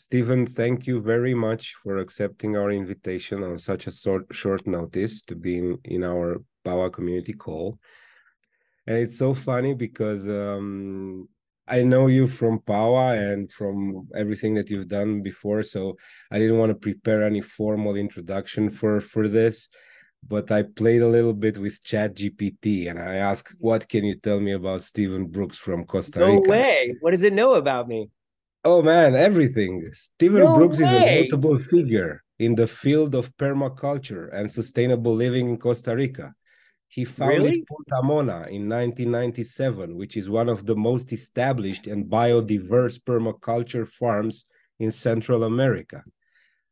[0.00, 5.20] Stephen, thank you very much for accepting our invitation on such a short, short notice
[5.22, 7.78] to be in, in our Power community call.
[8.86, 11.28] And it's so funny because um,
[11.66, 15.96] I know you from Power and from everything that you've done before, so
[16.30, 19.68] I didn't want to prepare any formal introduction for for this.
[20.26, 24.16] But I played a little bit with Chat GPT and I asked, "What can you
[24.16, 26.94] tell me about Stephen Brooks from Costa Rica?" No way!
[27.00, 28.10] What does it know about me?
[28.64, 29.88] Oh man, everything.
[29.92, 30.84] Stephen no Brooks way.
[30.84, 36.34] is a notable figure in the field of permaculture and sustainable living in Costa Rica.
[36.88, 37.64] He founded really?
[37.68, 44.46] Punta Mona in 1997, which is one of the most established and biodiverse permaculture farms
[44.78, 46.02] in Central America.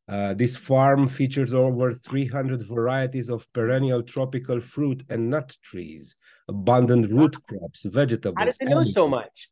[0.08, 6.16] Uh, this farm features over 300 varieties of perennial tropical fruit and nut trees,
[6.48, 8.36] abundant root crops, vegetables.
[8.38, 9.50] How does it know so much?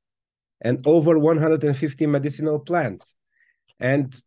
[0.65, 3.15] And over 150 medicinal plants.
[3.79, 4.21] And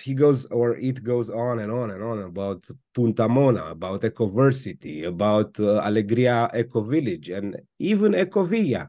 [0.00, 5.06] he goes or it goes on and on and on about Punta Mona, about Ecoversity,
[5.06, 8.88] about uh, Alegria Eco Village, and even Ecovilla.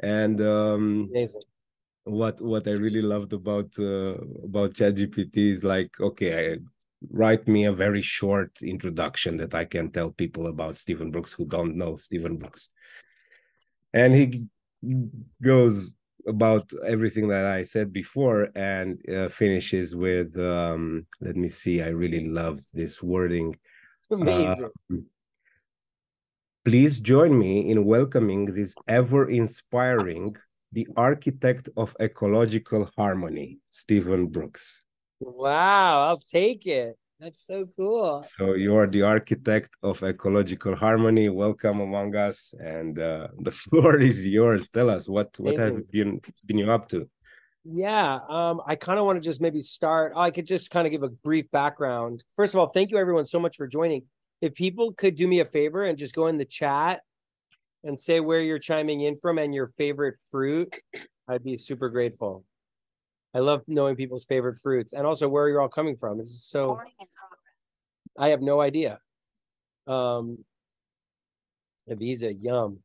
[0.00, 1.10] And um,
[2.04, 6.58] what what I really loved about uh, about ChatGPT is like, okay, I,
[7.10, 11.46] write me a very short introduction that I can tell people about Stephen Brooks who
[11.46, 12.70] don't know Stephen Brooks.
[13.92, 14.46] And he
[15.42, 15.92] goes
[16.26, 21.88] about everything that I said before and uh, finishes with um, let me see I
[21.88, 23.56] really loved this wording.
[24.10, 24.70] Amazing.
[24.92, 24.96] Uh,
[26.64, 30.34] please join me in welcoming this ever inspiring
[30.72, 34.82] the architect of ecological harmony Stephen Brooks.
[35.20, 38.22] Wow I'll take it that's so cool.
[38.22, 41.28] So you are the architect of ecological harmony.
[41.28, 44.68] Welcome among us, and uh, the floor is yours.
[44.68, 47.08] Tell us what what have you been been you up to?
[47.64, 50.12] Yeah, um, I kind of want to just maybe start.
[50.16, 52.22] I could just kind of give a brief background.
[52.36, 54.02] First of all, thank you everyone so much for joining.
[54.42, 57.00] If people could do me a favor and just go in the chat
[57.82, 60.74] and say where you're chiming in from and your favorite fruit,
[61.26, 62.44] I'd be super grateful.
[63.34, 66.18] I love knowing people's favorite fruits and also where you're all coming from.
[66.18, 66.80] This is so
[68.16, 69.00] I have no idea.
[69.86, 70.38] Um,
[71.90, 72.78] Ibiza, yum.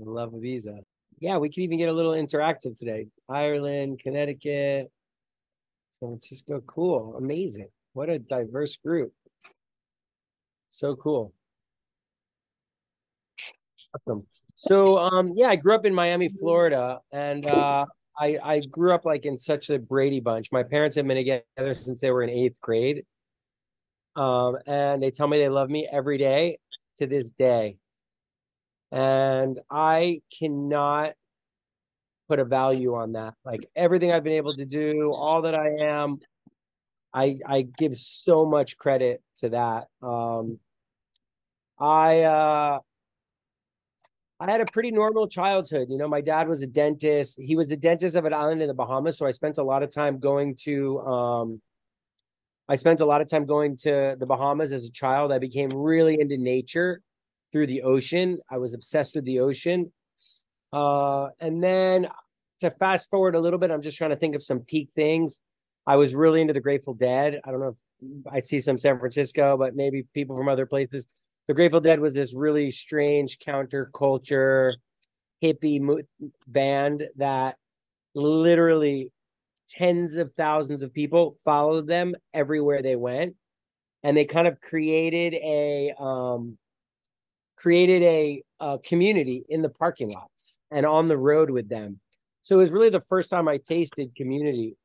[0.00, 0.78] I love Ibiza.
[1.20, 3.06] Yeah, we can even get a little interactive today.
[3.28, 4.90] Ireland, Connecticut,
[5.92, 6.62] San Francisco.
[6.66, 7.16] Cool.
[7.18, 7.68] Amazing.
[7.92, 9.12] What a diverse group.
[10.70, 11.32] So cool.
[13.94, 14.26] Awesome.
[14.56, 17.84] So um yeah, I grew up in Miami, Florida, and uh
[18.18, 20.50] I I grew up like in such a Brady bunch.
[20.52, 23.04] My parents have been together since they were in eighth grade.
[24.16, 26.58] Um, and they tell me they love me every day
[26.96, 27.78] to this day.
[28.90, 31.12] And I cannot
[32.28, 33.34] put a value on that.
[33.44, 36.18] Like everything I've been able to do, all that I am,
[37.14, 39.86] I I give so much credit to that.
[40.02, 40.58] Um,
[41.78, 42.78] I uh,
[44.40, 45.88] I had a pretty normal childhood.
[45.90, 47.38] You know, my dad was a dentist.
[47.40, 49.82] He was a dentist of an island in the Bahamas, so I spent a lot
[49.82, 51.60] of time going to um,
[52.68, 55.32] I spent a lot of time going to the Bahamas as a child.
[55.32, 57.00] I became really into nature
[57.50, 58.38] through the ocean.
[58.50, 59.90] I was obsessed with the ocean.
[60.70, 62.08] Uh, and then
[62.60, 65.40] to fast forward a little bit, I'm just trying to think of some peak things.
[65.86, 67.40] I was really into the Grateful Dead.
[67.42, 71.06] I don't know if I see some San Francisco, but maybe people from other places.
[71.48, 74.74] The Grateful Dead was this really strange counterculture
[75.42, 76.02] hippie mo-
[76.46, 77.56] band that
[78.14, 79.10] literally
[79.70, 83.34] tens of thousands of people followed them everywhere they went.
[84.02, 86.58] And they kind of created a um
[87.56, 91.98] created a, a community in the parking lots and on the road with them.
[92.42, 94.76] So it was really the first time i tasted community.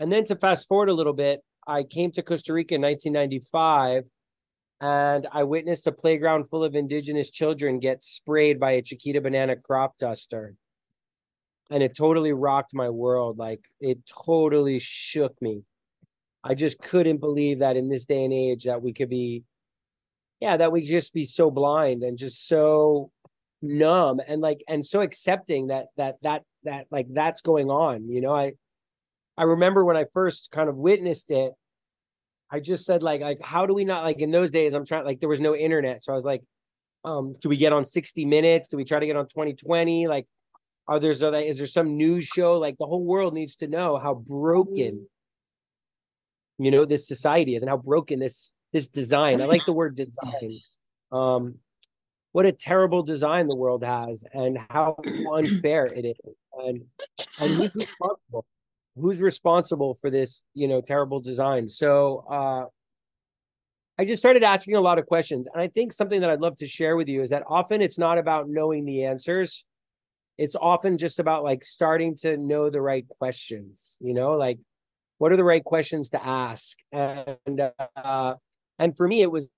[0.00, 4.04] And then to fast forward a little bit i came to costa rica in 1995
[4.82, 9.56] and i witnessed a playground full of indigenous children get sprayed by a chiquita banana
[9.56, 10.54] crop duster
[11.72, 13.38] and it totally rocked my world.
[13.38, 15.62] Like it totally shook me.
[16.44, 19.44] I just couldn't believe that in this day and age that we could be,
[20.38, 23.10] yeah, that we just be so blind and just so
[23.62, 28.10] numb and like and so accepting that that that that like that's going on.
[28.10, 28.52] You know, I
[29.38, 31.52] I remember when I first kind of witnessed it,
[32.52, 35.06] I just said like like how do we not like in those days I'm trying
[35.06, 36.42] like there was no internet, so I was like,
[37.04, 38.68] um, do we get on 60 minutes?
[38.68, 40.06] Do we try to get on 2020?
[40.06, 40.26] Like
[40.86, 43.98] are there so is there some news show like the whole world needs to know
[43.98, 45.06] how broken
[46.58, 49.40] you know this society is and how broken this this design.
[49.40, 50.58] I like the word design.
[51.10, 51.56] Um,
[52.32, 54.96] what a terrible design the world has and how
[55.32, 56.84] unfair it is and
[57.40, 58.44] and who's responsible
[58.96, 61.68] who's responsible for this, you know, terrible design.
[61.68, 62.64] So uh,
[63.98, 65.48] I just started asking a lot of questions.
[65.52, 67.98] And I think something that I'd love to share with you is that often it's
[67.98, 69.64] not about knowing the answers.
[70.38, 74.58] It's often just about like starting to know the right questions, you know, like
[75.18, 76.76] what are the right questions to ask?
[76.90, 78.34] And uh
[78.78, 79.50] and for me it was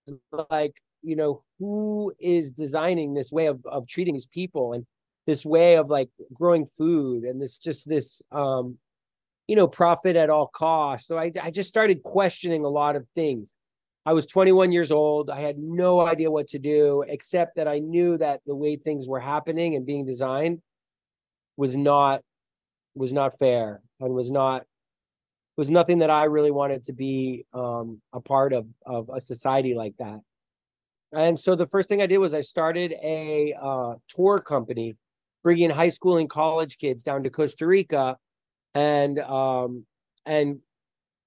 [0.51, 4.85] like, you know, who is designing this way of of treating these people and
[5.27, 8.77] this way of like growing food and this just this um
[9.49, 11.09] you know profit at all costs.
[11.09, 13.53] So I I just started questioning a lot of things
[14.07, 15.31] I was 21 years old.
[15.31, 19.09] I had no idea what to do, except that I knew that the way things
[19.09, 20.61] were happening and being designed
[21.57, 22.21] was not
[22.95, 24.65] was not fair and was not
[25.57, 29.75] was nothing that I really wanted to be um, a part of of a society
[29.75, 30.21] like that.
[31.13, 34.97] And so the first thing I did was I started a uh, tour company,
[35.43, 38.19] bringing high school and college kids down to Costa Rica,
[38.75, 39.85] and um,
[40.27, 40.59] and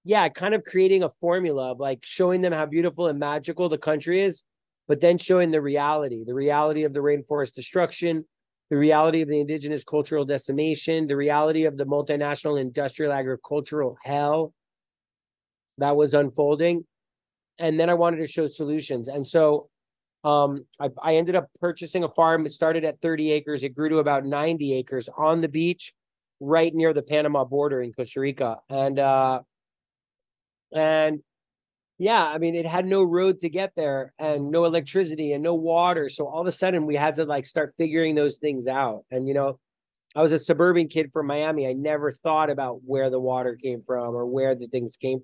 [0.04, 3.78] yeah, kind of creating a formula of like showing them how beautiful and magical the
[3.78, 4.44] country is,
[4.88, 8.26] but then showing the reality, the reality of the rainforest destruction,
[8.70, 14.54] the reality of the indigenous cultural decimation, the reality of the multinational industrial agricultural hell
[15.78, 16.86] that was unfolding.
[17.60, 19.08] And then I wanted to show solutions.
[19.08, 19.70] And so
[20.24, 22.46] um, I, I ended up purchasing a farm.
[22.46, 23.64] It started at 30 acres.
[23.64, 25.94] It grew to about 90 acres on the beach,
[26.40, 28.58] right near the Panama border in Costa Rica.
[28.70, 29.42] And uh,
[30.74, 31.22] and
[32.00, 35.56] yeah, I mean, it had no road to get there and no electricity and no
[35.56, 36.10] water.
[36.10, 39.04] So all of a sudden we had to like start figuring those things out.
[39.10, 39.60] And, you know,
[40.16, 41.68] I was a suburban kid from Miami.
[41.68, 45.22] I never thought about where the water came from or where the things came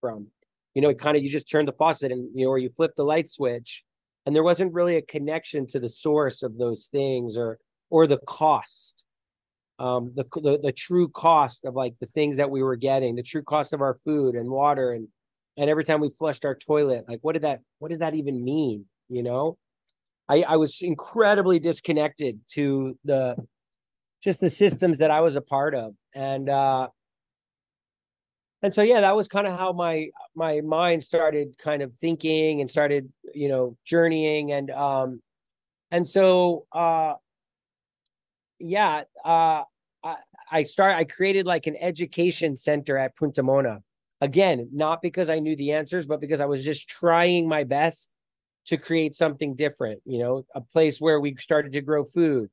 [0.00, 0.28] from.
[0.74, 2.70] You know, it kind of, you just turn the faucet and, you know, or you
[2.70, 3.82] flip the light switch
[4.24, 7.58] and there wasn't really a connection to the source of those things or,
[7.90, 9.04] or the cost
[9.78, 13.22] um, the, the the true cost of like the things that we were getting, the
[13.22, 15.08] true cost of our food and water, and
[15.56, 18.42] and every time we flushed our toilet, like what did that what does that even
[18.42, 18.86] mean?
[19.08, 19.56] You know,
[20.28, 23.36] I I was incredibly disconnected to the
[24.22, 26.88] just the systems that I was a part of, and uh,
[28.62, 32.60] and so yeah, that was kind of how my my mind started kind of thinking
[32.60, 35.20] and started you know journeying and um
[35.90, 37.14] and so uh
[38.58, 39.62] yeah, uh,
[40.04, 40.16] I,
[40.50, 40.96] I start.
[40.96, 43.80] I created like an education center at Punta Mona.
[44.20, 48.08] Again, not because I knew the answers, but because I was just trying my best
[48.66, 50.00] to create something different.
[50.04, 52.50] You know, a place where we started to grow food,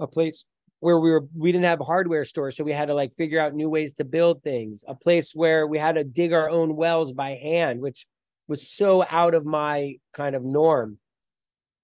[0.00, 0.44] a place
[0.80, 3.54] where we were we didn't have hardware stores, so we had to like figure out
[3.54, 4.84] new ways to build things.
[4.88, 8.06] A place where we had to dig our own wells by hand, which
[8.48, 10.98] was so out of my kind of norm.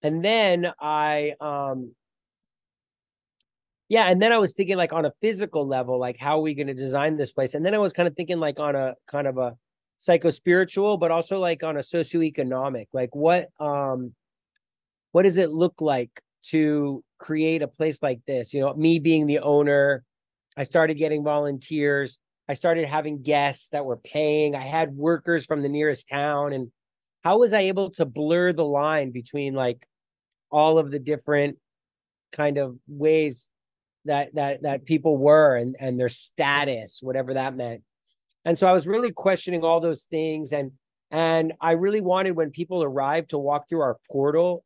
[0.02, 1.94] And then I um
[3.92, 6.54] yeah and then i was thinking like on a physical level like how are we
[6.54, 7.52] going to design this place?
[7.54, 9.54] And then i was kind of thinking like on a kind of a
[9.98, 14.14] psycho spiritual but also like on a socioeconomic like what um
[15.12, 18.54] what does it look like to create a place like this?
[18.54, 20.04] You know me being the owner
[20.56, 22.18] i started getting volunteers
[22.48, 26.72] i started having guests that were paying i had workers from the nearest town and
[27.24, 29.86] how was i able to blur the line between like
[30.50, 31.58] all of the different
[32.32, 33.50] kind of ways
[34.04, 37.82] that that that people were and and their status whatever that meant.
[38.44, 40.52] And so i was really questioning all those things.
[40.52, 40.72] And
[41.10, 44.64] and i really wanted when people arrived to walk through our portal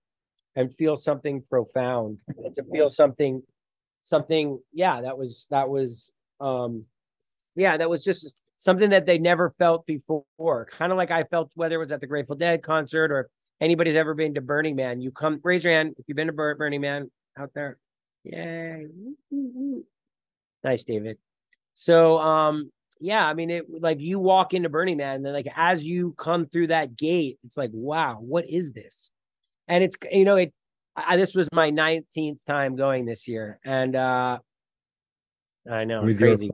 [0.55, 2.19] and feel something profound
[2.55, 3.43] to feel something
[4.03, 6.85] something yeah that was that was um
[7.57, 10.67] yeah that was just something that they never felt before.
[10.71, 13.29] Kind of like i felt whether it was at the grateful dead concert or
[13.61, 16.33] anybody's ever been to burning man you come raise your hand if you've been to
[16.33, 17.79] burning man out there
[18.33, 18.87] Yay.
[20.65, 21.19] Nice, David.
[21.75, 25.49] So um yeah, I mean it like you walk into Burning Man and then like
[25.55, 29.11] as you come through that gate, it's like, wow, what is this?
[29.69, 30.53] And it's you know, it
[30.97, 33.61] I, this was my 19th time going this year.
[33.65, 34.39] And uh
[35.71, 36.51] I know it's crazy.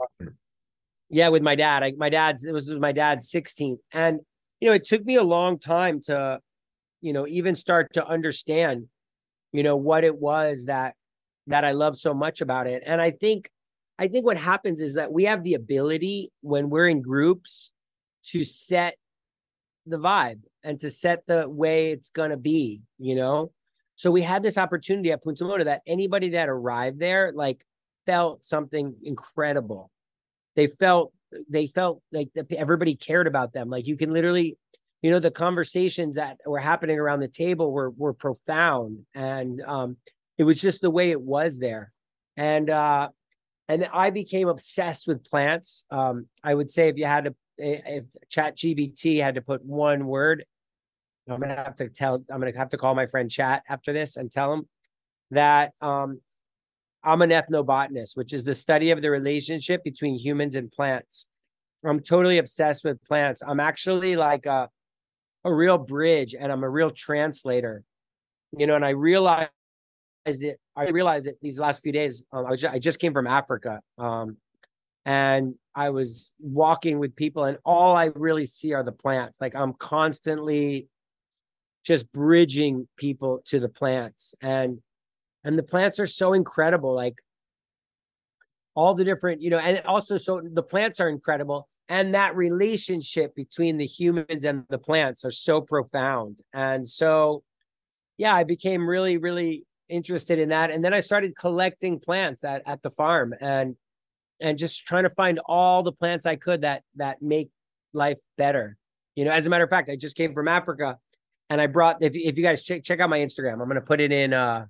[1.08, 1.82] Yeah, with my dad.
[1.82, 3.78] I, my dad's it was, it was my dad's 16th.
[3.92, 4.20] And
[4.60, 6.40] you know, it took me a long time to,
[7.00, 8.88] you know, even start to understand,
[9.52, 10.94] you know, what it was that
[11.46, 12.82] that I love so much about it.
[12.87, 13.50] And I think
[13.99, 17.70] I think what happens is that we have the ability when we're in groups
[18.26, 18.96] to set
[19.87, 23.52] the vibe and to set the way it's going to be, you know?
[23.96, 27.64] So we had this opportunity at Punta Mona that anybody that arrived there like
[28.06, 29.90] felt something incredible.
[30.56, 31.12] They felt
[31.49, 33.70] they felt like everybody cared about them.
[33.70, 34.58] Like you can literally,
[35.02, 39.96] you know, the conversations that were happening around the table were were profound and um
[40.38, 41.92] it was just the way it was there
[42.36, 43.08] and uh
[43.68, 45.84] and I became obsessed with plants.
[45.90, 50.06] Um, I would say if you had to, if Chat GPT had to put one
[50.06, 50.44] word,
[51.28, 52.22] I'm gonna have to tell.
[52.30, 54.68] I'm gonna have to call my friend Chat after this and tell him
[55.30, 56.20] that um,
[57.04, 61.26] I'm an ethnobotanist, which is the study of the relationship between humans and plants.
[61.84, 63.42] I'm totally obsessed with plants.
[63.46, 64.68] I'm actually like a
[65.44, 67.84] a real bridge, and I'm a real translator.
[68.58, 69.50] You know, and I realized
[70.26, 70.58] it.
[70.76, 72.22] I realized it these last few days.
[72.32, 74.36] Um, I was just, I just came from Africa, um,
[75.04, 79.40] and I was walking with people, and all I really see are the plants.
[79.40, 80.88] Like I'm constantly
[81.84, 84.78] just bridging people to the plants, and
[85.44, 86.94] and the plants are so incredible.
[86.94, 87.16] Like
[88.74, 93.34] all the different, you know, and also so the plants are incredible, and that relationship
[93.34, 97.42] between the humans and the plants are so profound, and so
[98.18, 100.70] yeah, I became really, really interested in that.
[100.70, 103.76] And then I started collecting plants at, at the farm and
[104.40, 107.50] and just trying to find all the plants I could that that make
[107.92, 108.76] life better.
[109.14, 110.99] You know, as a matter of fact, I just came from Africa
[111.50, 114.00] and I brought if if you guys check check out my Instagram, I'm gonna put
[114.00, 114.66] it in uh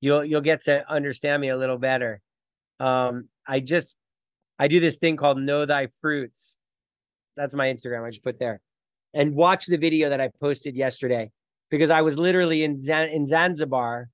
[0.00, 2.20] you'll you'll get to understand me a little better.
[2.80, 3.96] Um I just
[4.58, 6.56] I do this thing called Know Thy Fruits.
[7.36, 8.04] That's my Instagram.
[8.06, 8.60] I just put there.
[9.14, 11.30] And watch the video that I posted yesterday
[11.70, 14.08] because I was literally in Zan- in Zanzibar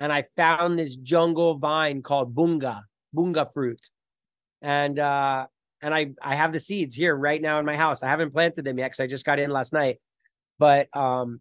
[0.00, 2.82] and I found this jungle vine called bunga,
[3.14, 3.86] bunga fruit.
[4.62, 5.46] And uh
[5.82, 8.02] and I I have the seeds here right now in my house.
[8.02, 9.98] I haven't planted them yet because I just got in last night.
[10.58, 11.40] But um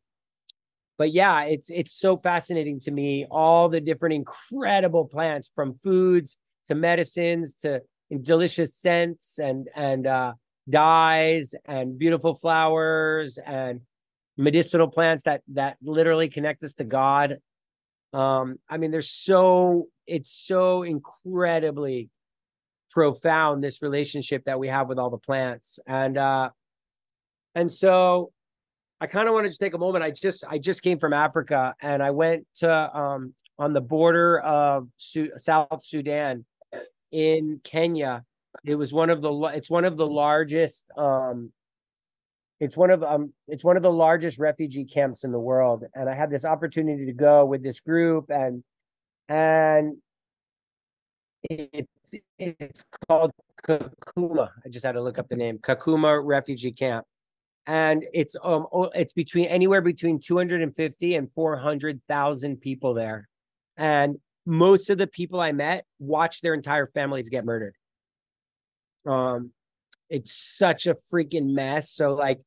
[0.98, 6.38] but yeah, it's it's so fascinating to me all the different incredible plants from foods
[6.68, 7.82] to medicines to
[8.22, 10.34] delicious scents and and uh
[10.70, 13.82] dyes and beautiful flowers and
[14.38, 17.38] medicinal plants that that literally connect us to God
[18.14, 22.10] um, I mean, there's so it's so incredibly
[22.92, 26.50] profound this relationship that we have with all the plants, and uh,
[27.56, 28.32] and so
[29.00, 30.04] I kind of wanted to take a moment.
[30.04, 34.40] I just I just came from Africa, and I went to um on the border
[34.40, 36.46] of Su- South Sudan
[37.12, 38.24] in Kenya.
[38.66, 41.52] It was one of the it's one of the largest um
[42.60, 46.10] it's one of um it's one of the largest refugee camps in the world and
[46.10, 48.64] i had this opportunity to go with this group and
[49.30, 49.98] and
[51.44, 53.32] it's it's called
[53.64, 54.50] kakuma.
[54.66, 57.06] I just had to look up the name kakuma refugee camp.
[57.68, 63.30] And it's um it's between anywhere between 250 and 400,000 people there.
[63.78, 67.76] And most of the people i met watched their entire families get murdered.
[69.06, 69.52] Um
[70.10, 71.92] it's such a freaking mess.
[71.92, 72.40] So like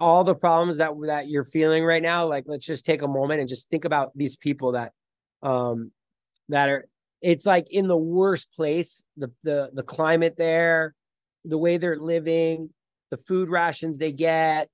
[0.00, 3.40] all the problems that that you're feeling right now like let's just take a moment
[3.40, 4.92] and just think about these people that
[5.42, 5.90] um
[6.48, 6.86] that are
[7.22, 10.94] it's like in the worst place the the the climate there
[11.44, 12.70] the way they're living
[13.10, 14.68] the food rations they get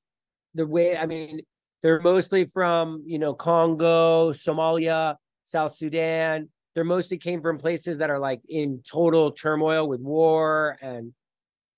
[0.55, 1.41] the way i mean
[1.83, 5.17] they're mostly from you know congo somalia
[5.47, 6.49] south sudan.
[6.75, 11.15] They're mostly came from places that are like in total turmoil with war and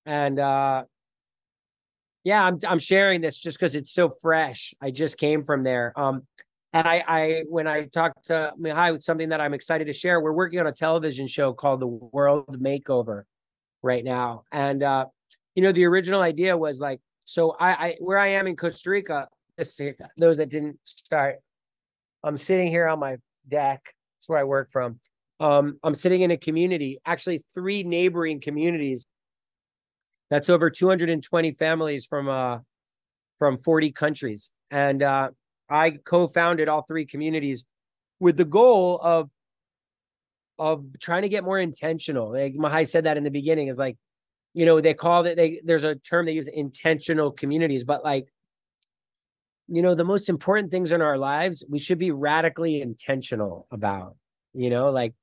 [0.05, 0.83] and uh
[2.23, 4.73] yeah, I'm I'm sharing this just because it's so fresh.
[4.81, 5.93] I just came from there.
[5.97, 6.23] Um,
[6.73, 10.19] and I I when I talked to Mihai, it's something that I'm excited to share.
[10.19, 13.23] We're working on a television show called The World Makeover
[13.81, 15.05] right now, and uh,
[15.55, 18.89] you know the original idea was like so I, I where I am in Costa
[18.89, 19.27] Rica.
[20.17, 21.39] Those that didn't start,
[22.23, 23.17] I'm sitting here on my
[23.49, 23.81] deck.
[23.83, 25.01] That's where I work from.
[25.41, 29.05] Um, I'm sitting in a community, actually three neighboring communities
[30.29, 32.59] that's over 220 families from uh
[33.39, 34.51] from 40 countries.
[34.69, 35.29] And uh,
[35.69, 37.63] I co-founded all three communities
[38.19, 39.29] with the goal of
[40.59, 42.33] of trying to get more intentional.
[42.33, 43.97] Like Mihai said that in the beginning, is like,
[44.53, 48.27] you know, they call it they there's a term they use intentional communities, but like,
[49.67, 54.17] you know, the most important things in our lives, we should be radically intentional about,
[54.53, 55.13] you know, like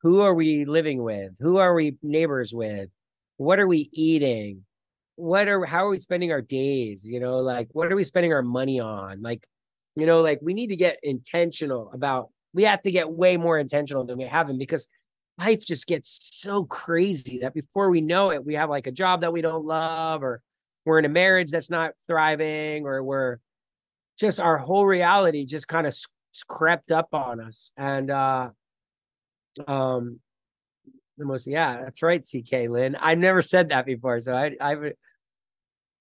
[0.00, 1.32] who are we living with?
[1.40, 2.88] Who are we neighbors with?
[3.40, 4.66] What are we eating?
[5.16, 7.08] What are how are we spending our days?
[7.08, 9.22] You know like what are we spending our money on?
[9.22, 9.46] Like
[9.96, 13.58] you know like we need to get intentional about we have to get way more
[13.58, 14.86] intentional than we have been because
[15.38, 19.22] life just gets so crazy that before we know it we have like a job
[19.22, 20.42] that we don't love or
[20.84, 23.38] we're in a marriage that's not thriving or we're
[24.18, 25.96] just our whole reality just kind of
[26.46, 27.72] crept up on us.
[27.74, 28.50] And uh
[29.66, 30.20] um
[31.20, 31.46] the most.
[31.46, 32.96] Yeah, that's right, CK Lynn.
[32.96, 34.74] I've never said that before, so I I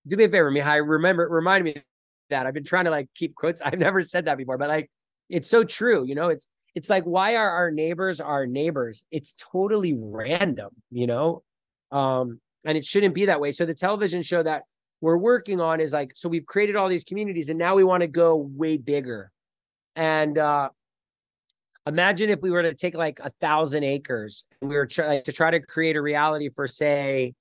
[0.08, 0.88] do me a favor, Mihai.
[0.88, 1.82] Remember, remind me
[2.30, 3.62] that I've been trying to like keep quotes.
[3.66, 4.90] I've never said that before, but like
[5.30, 6.06] it's so true.
[6.06, 9.06] You know, it's it's like why are our neighbors our neighbors?
[9.12, 11.44] It's totally random, you know?
[11.92, 13.52] Um, and it shouldn't be that way.
[13.52, 14.64] So the television show that
[15.02, 18.02] we're working on is like, so we've created all these communities and now we want
[18.02, 19.32] to go way bigger.
[19.96, 20.70] And uh
[21.90, 25.32] imagine if we were to take like a thousand acres and we were trying to
[25.32, 27.34] try to create a reality for say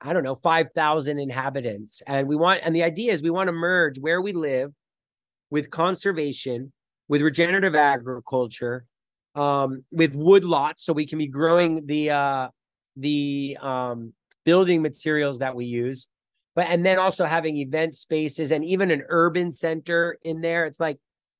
[0.00, 2.02] i don't know 5000 inhabitants.
[2.06, 4.72] And we want and the idea is we want to merge where we live
[5.50, 6.72] with conservation
[7.08, 8.84] with regenerative agriculture
[9.34, 12.48] um, with wood lots so we can be growing the uh,
[12.96, 14.12] the um,
[14.44, 16.06] building materials that we use
[16.58, 20.66] but and then also having event spaces and even an urban center in there.
[20.66, 20.98] It's like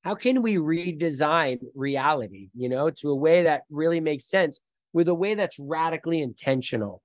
[0.09, 4.59] how can we redesign reality, you know, to a way that really makes sense
[4.91, 7.03] with a way that's radically intentional?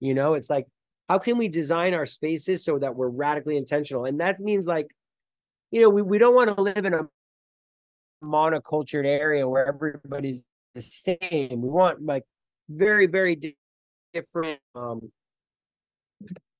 [0.00, 0.66] You know, it's like,
[1.08, 4.04] how can we design our spaces so that we're radically intentional?
[4.04, 4.88] And that means like,
[5.70, 7.02] you know, we, we don't want to live in a
[8.20, 10.42] monocultured area where everybody's
[10.74, 11.62] the same.
[11.62, 12.24] We want like
[12.68, 13.54] very, very
[14.12, 15.12] different um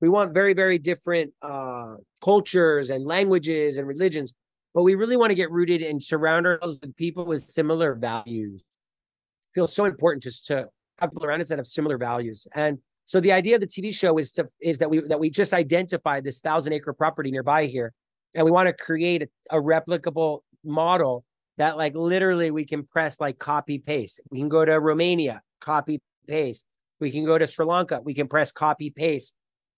[0.01, 4.33] we want very, very different uh cultures and languages and religions
[4.75, 8.61] but we really want to get rooted and surround ourselves with people with similar values.
[8.61, 12.47] It feels so important just to have people around us that have similar values.
[12.55, 15.31] And so the idea of the TV show is to is that we that we
[15.31, 17.93] just identify this thousand acre property nearby here,
[18.35, 21.25] and we want to create a, a replicable model
[21.59, 24.21] that like literally we can press like copy paste.
[24.31, 26.65] We can go to Romania, copy paste.
[27.01, 29.35] We can go to Sri Lanka, we can press copy paste.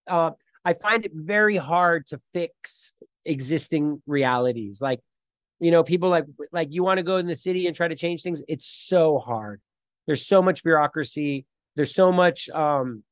[0.06, 0.32] Uh,
[0.64, 2.92] I find it very hard to fix
[3.24, 4.80] existing realities.
[4.80, 5.00] Like,
[5.60, 7.96] you know, people like like you want to go in the city and try to
[7.96, 8.42] change things.
[8.48, 9.60] It's so hard.
[10.06, 11.46] There's so much bureaucracy.
[11.76, 13.04] There's so much um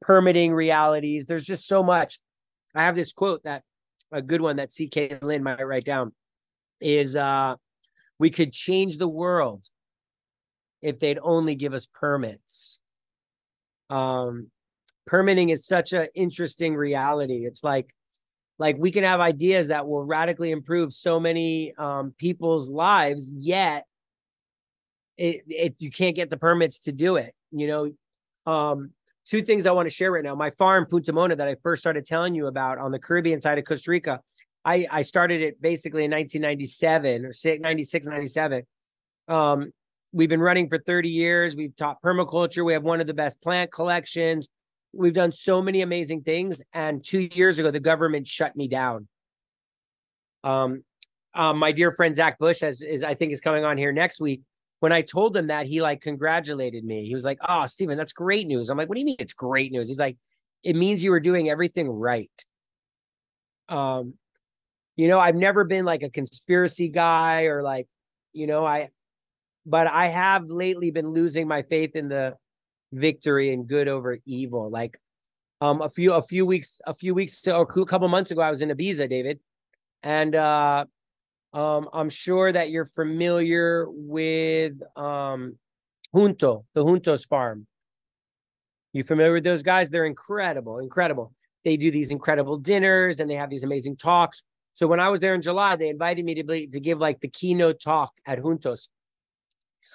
[0.00, 1.24] permitting realities.
[1.26, 2.20] There's just so much.
[2.74, 3.62] I have this quote that
[4.12, 6.12] a good one that CK Lynn might write down
[6.80, 7.56] is uh
[8.18, 9.64] we could change the world
[10.80, 12.78] if they'd only give us permits.
[13.90, 14.50] Um
[15.06, 17.44] permitting is such an interesting reality.
[17.46, 17.94] It's like
[18.58, 23.86] like we can have ideas that will radically improve so many um, people's lives yet
[25.16, 28.52] it, it you can't get the permits to do it you know?
[28.52, 28.90] Um,
[29.26, 30.34] two things i want to share right now.
[30.34, 33.58] My farm punta mona that i first started telling you about on the caribbean side
[33.58, 34.20] of costa rica
[34.64, 38.62] i i started it basically in 1997 or 96 97
[39.28, 39.72] um,
[40.12, 41.56] we've been running for 30 years.
[41.56, 42.64] We've taught permaculture.
[42.64, 44.48] We have one of the best plant collections
[44.96, 46.62] We've done so many amazing things.
[46.72, 49.08] And two years ago, the government shut me down.
[50.42, 50.84] Um,
[51.34, 54.20] um, my dear friend Zach Bush has, is I think is coming on here next
[54.20, 54.42] week.
[54.80, 57.06] When I told him that, he like congratulated me.
[57.06, 59.32] He was like, "Oh, Stephen, that's great news." I'm like, "What do you mean it's
[59.32, 60.18] great news?" He's like,
[60.62, 62.30] "It means you were doing everything right."
[63.68, 64.14] Um,
[64.96, 67.88] you know, I've never been like a conspiracy guy or like,
[68.32, 68.90] you know, I,
[69.66, 72.34] but I have lately been losing my faith in the
[72.94, 74.70] victory and good over evil.
[74.70, 74.98] Like
[75.60, 78.40] um a few a few weeks a few weeks to, or a couple months ago,
[78.40, 79.40] I was in Ibiza, David,
[80.02, 80.84] and uh
[81.52, 85.58] um I'm sure that you're familiar with um
[86.14, 87.66] Junto, the Juntos farm.
[88.92, 89.90] You familiar with those guys?
[89.90, 91.32] They're incredible, incredible.
[91.64, 94.44] They do these incredible dinners and they have these amazing talks.
[94.74, 97.20] So when I was there in July, they invited me to be, to give like
[97.20, 98.88] the keynote talk at Juntos.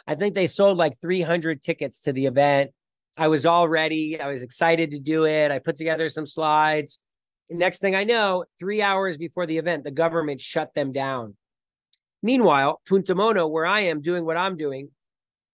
[0.08, 2.72] I think they sold like 300 tickets to the event.
[3.20, 4.18] I was all ready.
[4.18, 5.52] I was excited to do it.
[5.52, 7.00] I put together some slides.
[7.50, 11.36] Next thing I know, three hours before the event, the government shut them down.
[12.24, 14.88] Meanwhile, Punta Mona, where I am doing what I'm doing,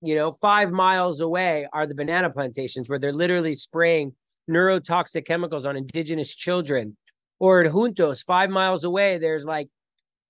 [0.04, 4.14] you know, five miles away are the banana plantations where they're literally spraying
[4.48, 6.96] neurotoxic chemicals on indigenous children.
[7.40, 9.70] Or at Juntos, five miles away, there's like,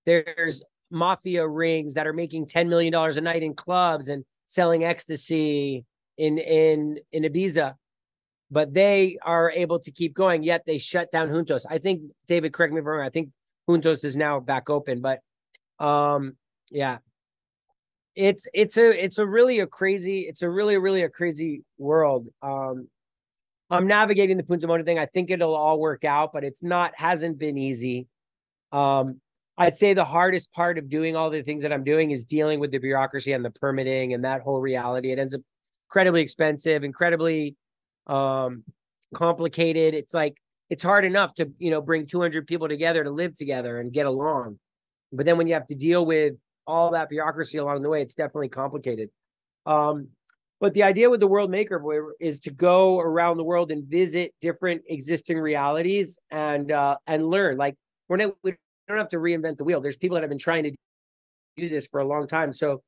[0.06, 5.84] there's mafia rings that are making $10 million a night in clubs and selling ecstasy
[6.16, 7.74] in in in Ibiza,
[8.50, 10.42] but they are able to keep going.
[10.42, 11.64] Yet they shut down Juntos.
[11.68, 13.06] I think David, correct me if I'm wrong.
[13.06, 13.30] I think
[13.68, 15.20] Juntos is now back open, but
[15.84, 16.36] um,
[16.70, 16.98] yeah,
[18.14, 22.26] it's it's a it's a really a crazy it's a really really a crazy world.
[22.42, 22.88] Um,
[23.68, 24.98] I'm navigating the Punta Mona thing.
[24.98, 28.06] I think it'll all work out, but it's not hasn't been easy.
[28.72, 29.20] Um,
[29.58, 32.60] I'd say the hardest part of doing all the things that I'm doing is dealing
[32.60, 35.12] with the bureaucracy and the permitting and that whole reality.
[35.12, 35.40] It ends up
[35.88, 37.56] incredibly expensive, incredibly
[38.06, 38.64] um,
[39.14, 39.94] complicated.
[39.94, 40.36] It's like
[40.70, 44.06] it's hard enough to you know bring 200 people together to live together and get
[44.06, 44.58] along,
[45.12, 46.34] but then when you have to deal with
[46.66, 49.08] all that bureaucracy along the way, it's definitely complicated.
[49.66, 50.08] Um,
[50.58, 54.32] but the idea with the World Makeover is to go around the world and visit
[54.40, 57.58] different existing realities and uh, and learn.
[57.58, 57.76] Like
[58.08, 58.54] we're not we
[58.88, 59.80] don't have to reinvent the wheel.
[59.80, 60.70] There's people that have been trying to
[61.56, 62.52] do this for a long time.
[62.52, 62.82] So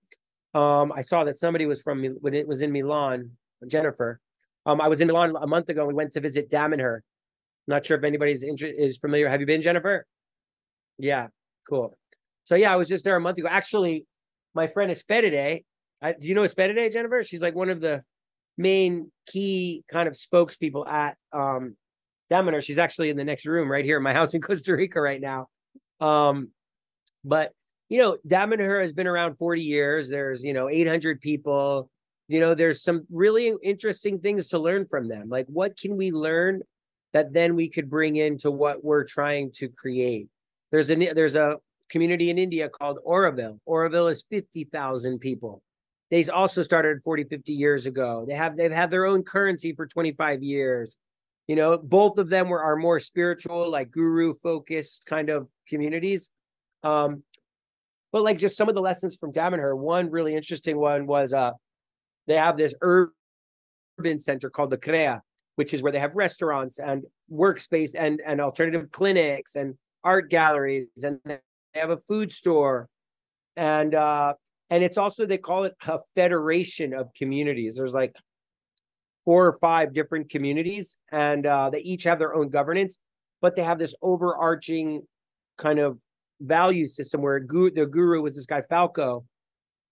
[0.54, 3.32] Um, I saw that somebody was from when it was in Milan,
[3.66, 4.20] Jennifer.
[4.66, 5.80] Um, I was in Milan a month ago.
[5.80, 7.00] And We went to visit Damanhur.
[7.66, 9.28] Not sure if anybody's inter- is familiar.
[9.28, 10.06] Have you been, Jennifer?
[10.98, 11.28] Yeah,
[11.68, 11.96] cool.
[12.44, 13.48] So yeah, I was just there a month ago.
[13.50, 14.06] Actually,
[14.54, 15.64] my friend Esperide,
[16.00, 17.22] I, do you know Esperide, Jennifer?
[17.22, 18.02] She's like one of the
[18.56, 21.76] main key kind of spokespeople at um
[22.32, 22.62] Damanhur.
[22.62, 25.20] She's actually in the next room right here in my house in Costa Rica right
[25.20, 25.48] now.
[26.00, 26.50] Um,
[27.24, 27.52] but
[27.88, 30.08] you know, Damanhur has been around 40 years.
[30.08, 31.90] There's, you know, 800 people.
[32.28, 35.28] You know, there's some really interesting things to learn from them.
[35.28, 36.62] Like, what can we learn
[37.14, 40.28] that then we could bring into what we're trying to create?
[40.70, 41.56] There's a there's a
[41.88, 43.58] community in India called Auroville.
[43.66, 45.62] Auroville is 50,000 people.
[46.10, 48.24] They also started 40, 50 years ago.
[48.28, 50.96] They have they've had their own currency for 25 years.
[51.46, 56.30] You know, both of them were are more spiritual, like guru focused kind of communities.
[56.82, 57.22] Um,
[58.12, 61.52] but like just some of the lessons from Damanhur, one really interesting one was uh
[62.26, 65.18] they have this urban center called the Crea,
[65.56, 70.88] which is where they have restaurants and workspace and and alternative clinics and art galleries
[71.02, 71.38] and they
[71.74, 72.88] have a food store.
[73.56, 74.34] And uh
[74.70, 77.76] and it's also they call it a federation of communities.
[77.76, 78.16] There's like
[79.24, 82.98] four or five different communities and uh they each have their own governance
[83.40, 85.02] but they have this overarching
[85.56, 85.98] kind of
[86.40, 89.24] value system where gu- the guru was this guy Falco.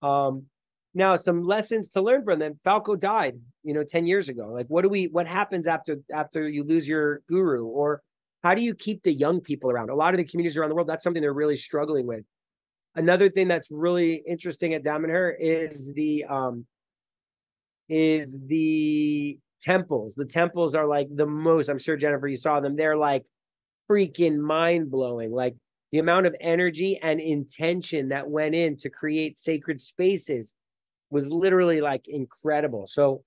[0.01, 0.45] Um,
[0.93, 2.59] now some lessons to learn from them.
[2.63, 4.47] Falco died, you know, 10 years ago.
[4.51, 7.65] Like what do we what happens after after you lose your guru?
[7.65, 8.01] Or
[8.43, 9.89] how do you keep the young people around?
[9.89, 12.23] A lot of the communities around the world, that's something they're really struggling with.
[12.95, 16.65] Another thing that's really interesting at Damanhur is the um
[17.89, 20.15] is the temples.
[20.15, 22.75] The temples are like the most, I'm sure Jennifer, you saw them.
[22.75, 23.25] They're like
[23.89, 25.31] freaking mind blowing.
[25.31, 25.55] Like
[25.91, 30.53] the amount of energy and intention that went in to create sacred spaces
[31.09, 32.87] was literally like incredible.
[32.87, 33.23] So,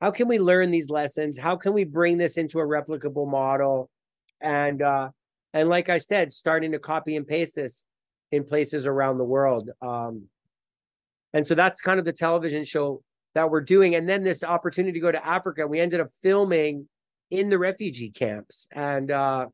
[0.00, 1.38] how can we learn these lessons?
[1.38, 3.90] How can we bring this into a replicable model?
[4.40, 5.10] And uh,
[5.52, 7.84] and like I said, starting to copy and paste this
[8.32, 9.70] in places around the world.
[9.80, 10.24] Um,
[11.32, 13.02] and so that's kind of the television show
[13.34, 13.94] that we're doing.
[13.94, 16.88] And then this opportunity to go to Africa, we ended up filming
[17.30, 19.46] in the refugee camps and uh,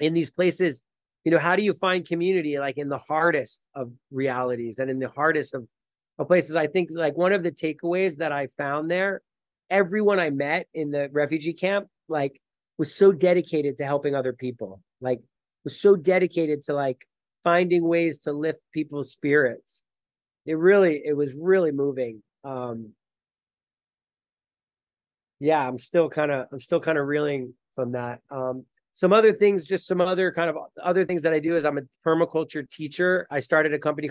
[0.00, 0.82] in these places
[1.26, 5.00] you know how do you find community like in the hardest of realities and in
[5.00, 5.66] the hardest of,
[6.18, 6.56] of places?
[6.56, 9.20] I think like one of the takeaways that i found there
[9.68, 12.40] everyone i met in the refugee camp like
[12.78, 15.20] was so dedicated to helping other people like
[15.64, 17.04] was so dedicated to like
[17.42, 19.82] finding ways to lift people's spirits.
[20.46, 22.92] It really it was really moving um
[25.40, 28.64] yeah i'm still kind of i'm still kind of reeling from that um
[28.96, 31.76] some other things, just some other kind of other things that I do is I'm
[31.76, 33.26] a permaculture teacher.
[33.30, 34.08] I started a company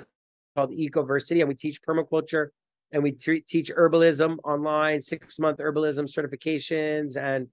[0.56, 2.50] called Ecoversity, and we teach permaculture
[2.92, 7.18] and we t- teach herbalism online, six month herbalism certifications.
[7.18, 7.48] And,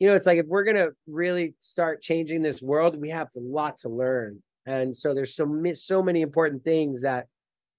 [0.00, 3.28] you know, it's like if we're going to really start changing this world, we have
[3.34, 4.42] a lot to learn.
[4.66, 7.26] And so there's so, so many important things that,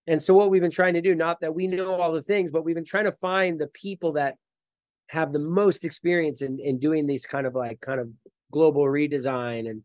[0.07, 2.51] and so what we've been trying to do, not that we know all the things,
[2.51, 4.37] but we've been trying to find the people that
[5.09, 8.09] have the most experience in, in doing these kind of like kind of
[8.51, 9.83] global redesign and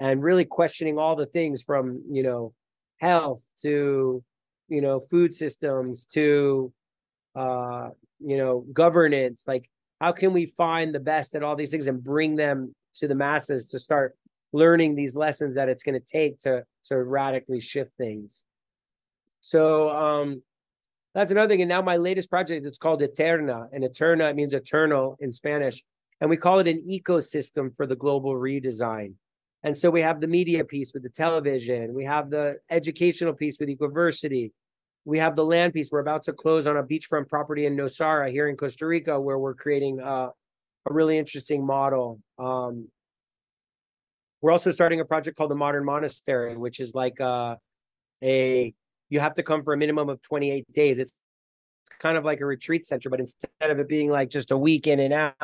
[0.00, 2.52] and really questioning all the things from you know
[2.98, 4.22] health to
[4.68, 6.72] you know food systems to
[7.36, 9.44] uh you know governance.
[9.46, 9.68] Like
[10.00, 13.14] how can we find the best at all these things and bring them to the
[13.14, 14.16] masses to start
[14.52, 18.44] learning these lessons that it's going to take to to radically shift things?
[19.40, 20.42] So um
[21.14, 21.62] that's another thing.
[21.62, 23.66] And now my latest project it's called eterna.
[23.72, 25.82] And eterna means eternal in spanish
[26.20, 29.14] and we call it an ecosystem for the global redesign.
[29.62, 33.58] And so we have the media piece with the television, we have the educational piece
[33.60, 34.52] with Ecoversity,
[35.04, 35.90] we have the land piece.
[35.90, 39.38] We're about to close on a beachfront property in Nosara here in Costa Rica, where
[39.38, 40.30] we're creating a
[40.86, 42.20] really interesting model.
[42.38, 42.88] Um,
[44.42, 47.56] we're also starting a project called the Modern Monastery, which is like uh,
[48.22, 48.74] a
[49.08, 50.98] you have to come for a minimum of 28 days.
[50.98, 51.16] It's
[51.98, 54.86] kind of like a retreat center, but instead of it being like just a week
[54.86, 55.34] in and out,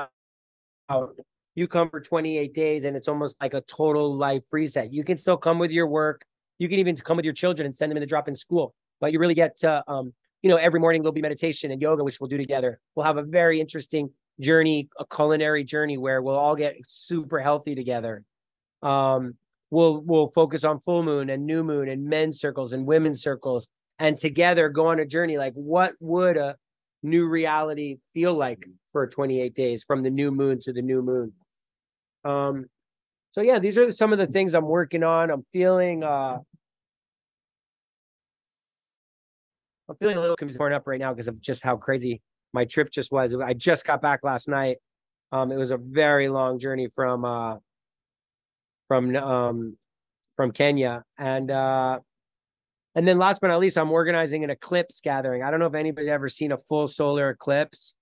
[0.88, 1.16] out.
[1.54, 4.92] You come for 28 days and it's almost like a total life reset.
[4.92, 6.24] You can still come with your work.
[6.58, 8.74] You can even come with your children and send them in the drop in school,
[9.00, 12.04] but you really get to, um, you know, every morning there'll be meditation and yoga,
[12.04, 12.78] which we'll do together.
[12.94, 17.74] We'll have a very interesting journey, a culinary journey where we'll all get super healthy
[17.74, 18.22] together.
[18.82, 19.34] Um,
[19.70, 23.66] we'll we'll focus on full moon and new moon and men's circles and women's circles
[23.98, 26.56] and together go on a journey like what would a
[27.06, 31.32] new reality feel like for 28 days from the new moon to the new moon.
[32.24, 32.66] Um,
[33.30, 35.30] so yeah, these are some of the things I'm working on.
[35.30, 36.38] I'm feeling uh
[39.88, 42.20] I'm feeling a little torn up right now because of just how crazy
[42.52, 43.34] my trip just was.
[43.34, 44.78] I just got back last night.
[45.32, 47.56] Um, it was a very long journey from uh,
[48.88, 49.76] from um,
[50.36, 52.00] from Kenya, and uh,
[52.96, 55.42] and then last but not least, I'm organizing an eclipse gathering.
[55.42, 57.92] I don't know if anybody's ever seen a full solar eclipse,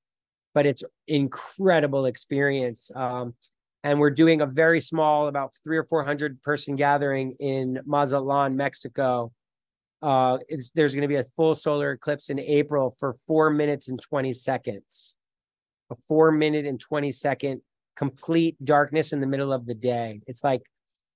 [0.55, 2.93] but it's incredible experience.
[2.95, 3.35] Um,
[3.83, 8.57] and we're doing a very small, about three or four hundred person gathering in Mazatlan,
[8.57, 9.33] Mexico.
[10.01, 10.39] Uh,
[10.77, 14.33] there's going to be a full solar eclipse in April for four minutes and 20
[14.33, 15.17] seconds.
[15.91, 17.63] A four minute and 20 second
[17.97, 20.21] complete darkness in the middle of the day.
[20.29, 20.63] It's like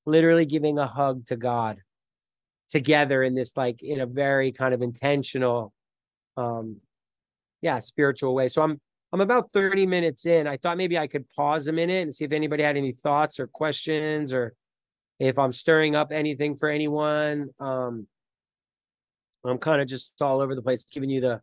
[0.04, 1.78] literally giving a hug to God
[2.68, 5.72] together in this, like, in a very kind of intentional,
[6.36, 6.76] um,
[7.62, 8.48] yeah, spiritual way.
[8.48, 8.80] So I'm
[9.12, 10.46] I'm about 30 minutes in.
[10.46, 13.40] I thought maybe I could pause a minute and see if anybody had any thoughts
[13.40, 14.54] or questions or
[15.18, 17.48] if I'm stirring up anything for anyone.
[17.58, 18.06] Um,
[19.44, 21.40] I'm kind of just all over the place, giving you the,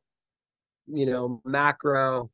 [0.88, 2.30] you know, macro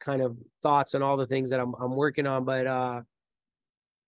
[0.00, 2.44] kind of thoughts on all the things that I'm I'm working on.
[2.44, 3.02] But uh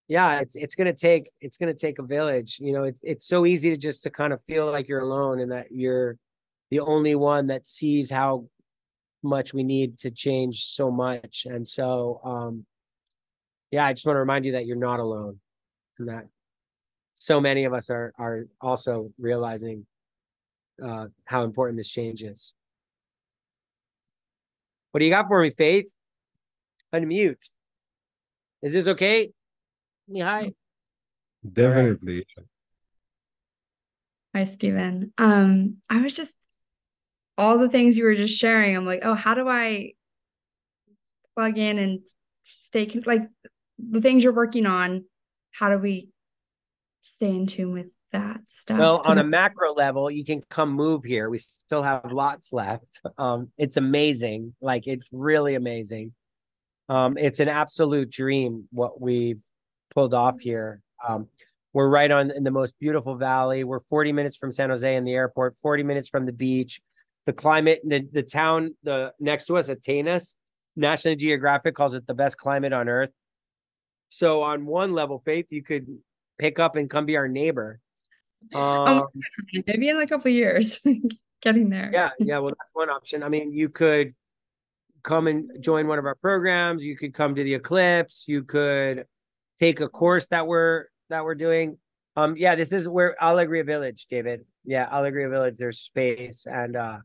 [0.09, 2.59] yeah, it's it's gonna take it's gonna take a village.
[2.61, 5.40] You know, it's it's so easy to just to kind of feel like you're alone
[5.40, 6.16] and that you're
[6.71, 8.47] the only one that sees how
[9.23, 11.47] much we need to change so much.
[11.49, 12.64] And so, um,
[13.71, 15.40] yeah, I just want to remind you that you're not alone
[15.99, 16.27] and that
[17.14, 19.87] so many of us are, are also realizing,
[20.83, 22.53] uh, how important this change is.
[24.90, 25.87] What do you got for me, Faith?
[26.95, 27.49] Unmute.
[28.62, 29.31] Is this okay?
[30.09, 30.53] Me hi.
[31.53, 32.27] Definitely.
[34.35, 35.12] Hi, Stephen.
[35.19, 36.35] Um, I was just
[37.38, 39.92] all the things you were just sharing, I'm like, oh, how do I
[41.35, 42.01] plug in and
[42.45, 43.29] stay like
[43.79, 45.05] the things you're working on?
[45.53, 46.11] How do we
[47.03, 48.79] stay in tune with that stuff?
[48.79, 51.29] Well, on a macro level, you can come move here.
[51.29, 53.01] We still have lots left.
[53.19, 54.55] Um, it's amazing.
[54.61, 56.12] Like it's really amazing.
[56.88, 59.37] Um, it's an absolute dream what we
[59.96, 60.80] pulled off here.
[61.06, 61.26] Um,
[61.72, 63.64] we're right on in the most beautiful valley.
[63.64, 66.80] We're 40 minutes from San Jose and the airport, 40 minutes from the beach
[67.26, 70.37] the climate, the, the town the next to us, Atenas,
[70.76, 73.11] National Geographic calls it the best climate on earth.
[74.09, 75.87] So on one level, Faith, you could
[76.38, 77.80] pick up and come be our neighbor.
[78.54, 79.06] Um, um
[79.66, 80.80] maybe in a couple years,
[81.42, 81.90] getting there.
[81.92, 82.38] Yeah, yeah.
[82.38, 83.24] Well, that's one option.
[83.24, 84.14] I mean, you could
[85.02, 86.85] come and join one of our programs.
[86.85, 88.26] You could come to the eclipse.
[88.28, 89.06] You could
[89.59, 91.79] take a course that we're that we're doing.
[92.16, 94.45] Um, yeah, this is where Alegria Village, David.
[94.64, 95.57] Yeah, Alegria Village.
[95.59, 96.99] There's space and uh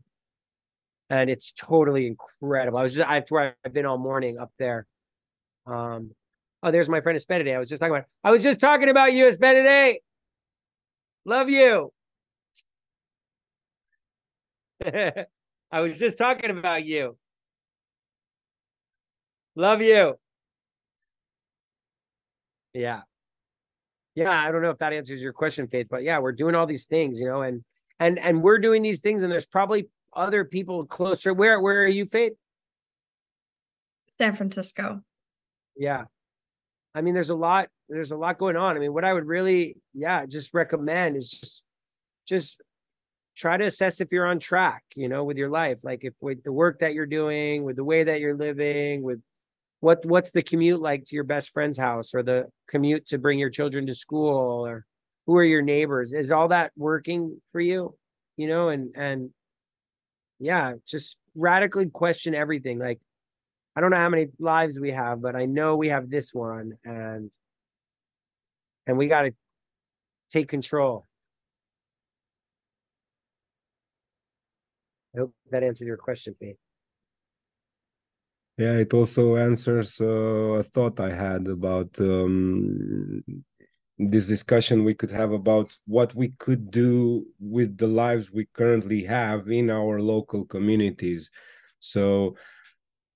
[1.09, 2.79] and it's totally incredible.
[2.79, 3.23] I was just I
[3.65, 4.87] I've been all morning up there.
[5.67, 6.11] Um,
[6.63, 7.53] oh, there's my friend Esperide.
[7.53, 8.05] I was just talking about.
[8.23, 9.95] I was just talking about you, Esperide.
[11.25, 11.91] Love you.
[15.71, 17.17] I was just talking about you.
[19.55, 20.17] Love you.
[22.73, 23.01] Yeah.
[24.15, 26.65] Yeah, I don't know if that answers your question, Faith, but yeah, we're doing all
[26.65, 27.63] these things, you know, and
[27.99, 31.33] and and we're doing these things, and there's probably other people closer.
[31.33, 32.33] Where where are you, Faith?
[34.17, 35.01] San Francisco.
[35.77, 36.05] Yeah.
[36.93, 38.75] I mean, there's a lot, there's a lot going on.
[38.75, 41.63] I mean, what I would really, yeah, just recommend is just
[42.27, 42.61] just
[43.35, 45.79] try to assess if you're on track, you know, with your life.
[45.83, 49.21] Like if with the work that you're doing, with the way that you're living, with
[49.81, 53.39] what what's the commute like to your best friend's house or the commute to bring
[53.39, 54.85] your children to school or
[55.27, 56.13] who are your neighbors?
[56.13, 57.95] Is all that working for you?
[58.37, 59.31] You know, and and
[60.39, 62.79] yeah, just radically question everything.
[62.79, 62.99] Like,
[63.75, 66.73] I don't know how many lives we have, but I know we have this one,
[66.85, 67.31] and
[68.87, 69.33] and we got to
[70.29, 71.07] take control.
[75.15, 76.57] I hope that answered your question, Pete.
[78.61, 83.23] Yeah, it also answers uh, a thought I had about um,
[83.97, 89.03] this discussion we could have about what we could do with the lives we currently
[89.05, 91.31] have in our local communities.
[91.79, 92.35] So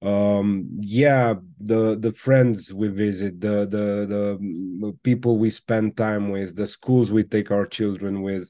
[0.02, 6.56] um yeah the the friends we visit the the the people we spend time with
[6.56, 8.50] the schools we take our children with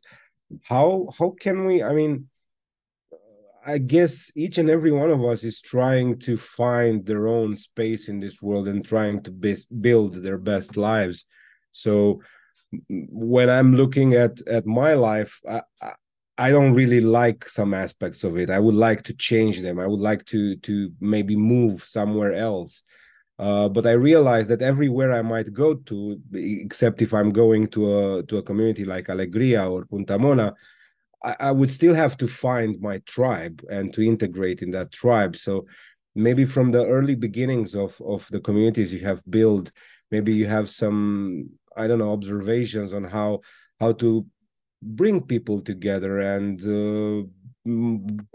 [0.64, 2.28] how how can we i mean
[3.66, 8.10] i guess each and every one of us is trying to find their own space
[8.10, 9.32] in this world and trying to
[9.82, 11.26] build their best lives.
[11.72, 12.22] So
[13.00, 15.62] when i'm looking at at my life I,
[16.38, 18.50] I don't really like some aspects of it.
[18.50, 19.80] I would like to change them.
[19.80, 22.84] I would like to to maybe move somewhere else.
[23.38, 28.00] Uh, but I realize that everywhere I might go to, except if I'm going to
[28.00, 30.54] a to a community like Alegria or Punta Mona,
[31.26, 35.36] I, I would still have to find my tribe and to integrate in that tribe.
[35.36, 35.66] So
[36.14, 39.72] maybe from the early beginnings of of the communities you have built,
[40.12, 43.42] maybe you have some I don't know observations on how
[43.80, 44.26] how to
[44.82, 47.28] bring people together and uh,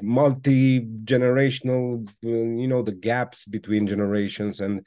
[0.02, 4.84] multi generational uh, you know the gaps between generations and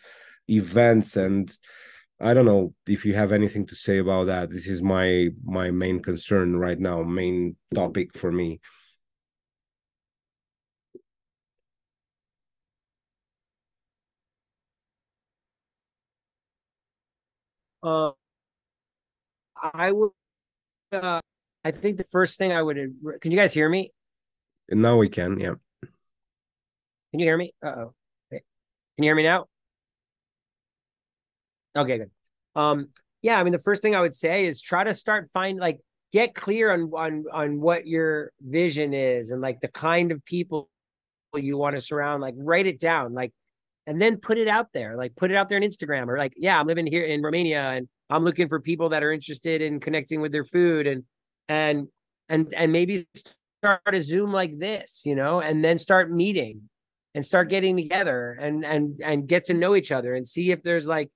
[0.49, 1.57] events and
[2.23, 4.49] i don't know if you have anything to say about that.
[4.49, 8.61] This is my my main concern right now main topic for me.
[17.83, 18.11] Uh,
[19.73, 20.11] i would
[20.93, 21.19] uh,
[21.65, 22.77] i think the first thing i would
[23.21, 23.91] can you guys hear me?
[24.69, 25.55] Now we can yeah.
[27.11, 27.53] Can you hear me?
[27.61, 27.93] Uh-oh.
[28.31, 28.41] Can
[28.97, 29.47] you hear me now
[31.75, 32.11] Okay, good.
[32.55, 32.89] Um,
[33.21, 35.79] yeah, I mean, the first thing I would say is try to start find like
[36.11, 40.69] get clear on on on what your vision is and like the kind of people
[41.35, 42.21] you want to surround.
[42.21, 43.31] Like write it down, like,
[43.87, 44.95] and then put it out there.
[44.95, 47.61] Like put it out there on Instagram or like, yeah, I'm living here in Romania
[47.61, 51.03] and I'm looking for people that are interested in connecting with their food and
[51.49, 51.87] and
[52.29, 53.07] and and maybe
[53.63, 56.69] start a Zoom like this, you know, and then start meeting
[57.15, 60.61] and start getting together and and and get to know each other and see if
[60.61, 61.09] there's like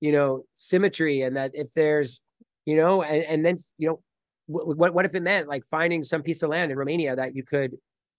[0.00, 2.20] you know symmetry and that if there's
[2.64, 4.00] you know and, and then you know
[4.46, 7.42] what what if it meant like finding some piece of land in Romania that you
[7.42, 7.76] could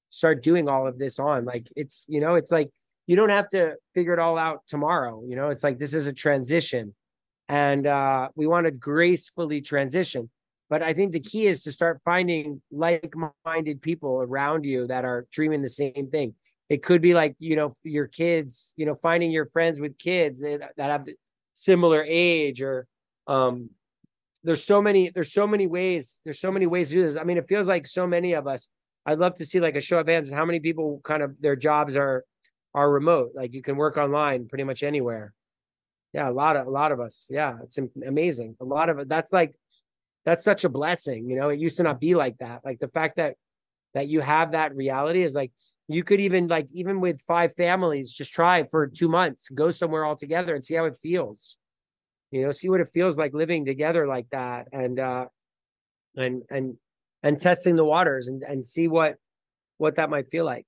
[0.09, 1.45] start doing all of this on?
[1.45, 2.69] Like it's you know it's like
[3.05, 5.49] you don't have to figure it all out tomorrow you know?
[5.49, 6.93] It's like this is a transition.
[7.47, 10.29] And uh we want to gracefully transition.
[10.69, 15.25] But i think the key is to start finding like-minded people around you that are
[15.31, 16.33] dreaming the same thing.
[16.69, 20.41] It could be like you know your kids you know finding your friends with kids
[20.41, 21.05] that, that have
[21.59, 22.85] similar age or
[23.25, 23.67] um
[24.43, 27.17] there's so many there's so many ways there's so many ways to do this.
[27.17, 28.67] I mean it feels like so many of us
[29.07, 31.55] i'd love to see like a show of hands how many people kind of their
[31.55, 32.23] jobs are
[32.75, 33.31] are remote.
[33.33, 35.33] Like you can work online pretty much anywhere.
[36.13, 37.25] Yeah a lot of a lot of us.
[37.27, 38.55] Yeah it's amazing.
[38.61, 39.55] A lot of it that's like
[40.25, 41.49] that's such a blessing you know?
[41.49, 42.61] It used to not be like that.
[42.63, 43.33] Like the fact that
[43.95, 45.51] that you have that reality is like
[45.87, 50.05] you could even like even with five families just try for two months go somewhere
[50.05, 51.57] all together and see how it feels.
[52.31, 55.25] You know see what it feels like living together like that and uh
[56.15, 56.75] and and
[57.23, 59.15] and testing the waters and and see what
[59.77, 60.65] what that might feel like.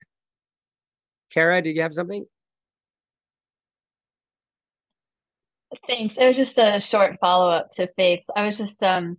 [1.31, 2.25] Kara did you have something?
[5.87, 6.17] Thanks.
[6.17, 8.23] It was just a short follow-up to faith.
[8.35, 9.17] I was just um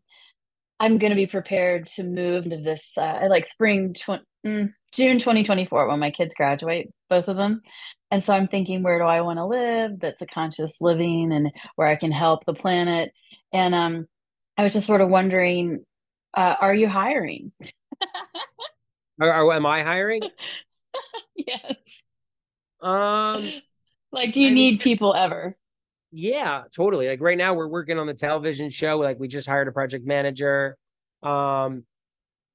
[0.80, 5.18] i'm going to be prepared to move to this uh like spring tw- mm, June
[5.18, 7.60] 2024 when my kids graduate, both of them.
[8.10, 10.00] And so I'm thinking, where do I want to live?
[10.00, 13.12] That's a conscious living and where I can help the planet.
[13.52, 14.06] And um,
[14.56, 15.84] I was just sort of wondering,
[16.34, 17.52] uh, are you hiring?
[19.20, 20.22] or, or, am I hiring?
[21.36, 22.02] yes.
[22.80, 23.52] Um,
[24.10, 25.56] like, do you I need mean, people ever?
[26.12, 27.08] Yeah, totally.
[27.08, 28.98] Like right now, we're working on the television show.
[28.98, 30.76] Like we just hired a project manager.
[31.22, 31.84] Um,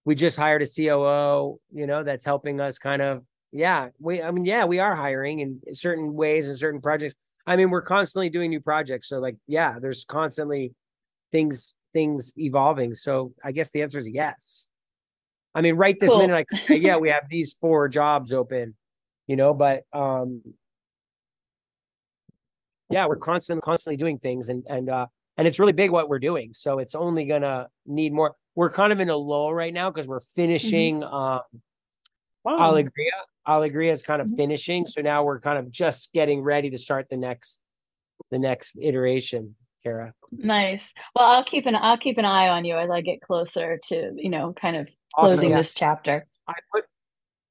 [0.05, 4.29] we just hired a COO, you know, that's helping us kind of, yeah, we, I
[4.31, 7.15] mean, yeah, we are hiring in certain ways and certain projects.
[7.47, 9.09] I mean, we're constantly doing new projects.
[9.09, 10.73] So like, yeah, there's constantly
[11.31, 12.93] things, things evolving.
[12.93, 14.69] So I guess the answer is yes.
[15.55, 16.19] I mean, right this cool.
[16.19, 18.75] minute, I yeah, we have these four jobs open,
[19.25, 20.41] you know, but, um,
[22.91, 26.19] yeah, we're constantly, constantly doing things and, and, uh, and it's really big what we're
[26.19, 26.53] doing.
[26.53, 30.07] So it's only gonna need more we're kind of in a lull right now because
[30.07, 31.13] we're finishing mm-hmm.
[31.13, 31.41] um
[32.43, 32.71] wow.
[32.71, 33.11] Alegria.
[33.47, 34.37] Alegria is kind of mm-hmm.
[34.37, 34.85] finishing.
[34.85, 37.61] So now we're kind of just getting ready to start the next
[38.31, 40.13] the next iteration, Kara.
[40.31, 40.93] Nice.
[41.15, 44.13] Well, I'll keep an I'll keep an eye on you as I get closer to,
[44.15, 45.57] you know, kind of closing awesome.
[45.57, 46.25] this chapter.
[46.47, 46.85] I put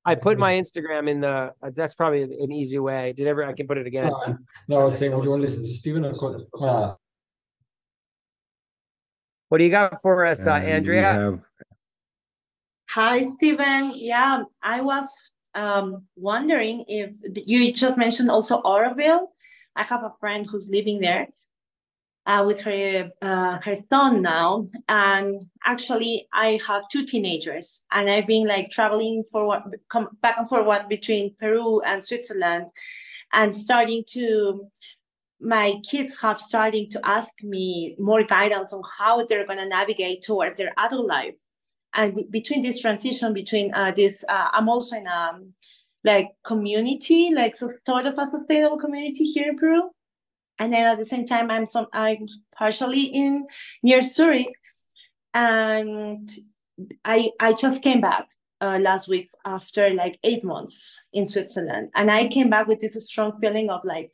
[0.07, 1.53] I put my Instagram in the.
[1.63, 3.15] That's probably an easy way.
[3.17, 3.45] Did ever?
[3.45, 4.09] I can put it again.
[4.09, 6.99] No, no I was saying, would you want to listen to Stephen or?
[9.55, 11.13] What do you got for us, uh, Andrea?
[11.13, 11.41] Have...
[12.91, 13.93] Hi, Stephen.
[13.95, 17.13] Yeah, I was um, wondering if
[17.47, 19.29] you just mentioned also Auroville.
[19.77, 21.29] I have a friend who's living there
[22.27, 28.27] uh, with her uh, her son now, and actually I have two teenagers, and I've
[28.27, 32.67] been like traveling forward, come back and forward between Peru and Switzerland,
[33.33, 34.67] and starting to
[35.41, 40.23] my kids have starting to ask me more guidance on how they're going to navigate
[40.23, 41.37] towards their adult life.
[41.93, 45.53] And between this transition between uh, this uh, i'm also in a um,
[46.03, 49.91] like community like so, sort of a sustainable community here in peru.
[50.59, 52.27] And then at the same time i'm some i'm
[52.57, 53.47] partially in
[53.83, 54.53] near zurich.
[55.35, 56.29] And
[57.05, 58.27] I I just came back
[58.61, 63.05] uh, last week after like eight months in Switzerland, and I came back with this
[63.07, 64.13] strong feeling of like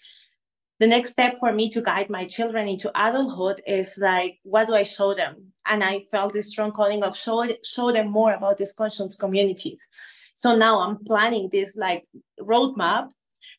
[0.81, 4.75] the next step for me to guide my children into adulthood is like what do
[4.75, 5.53] I show them?
[5.67, 9.79] And I felt this strong calling of show show them more about these conscious communities.
[10.35, 12.09] So now I'm planning this like
[12.41, 13.11] roadmap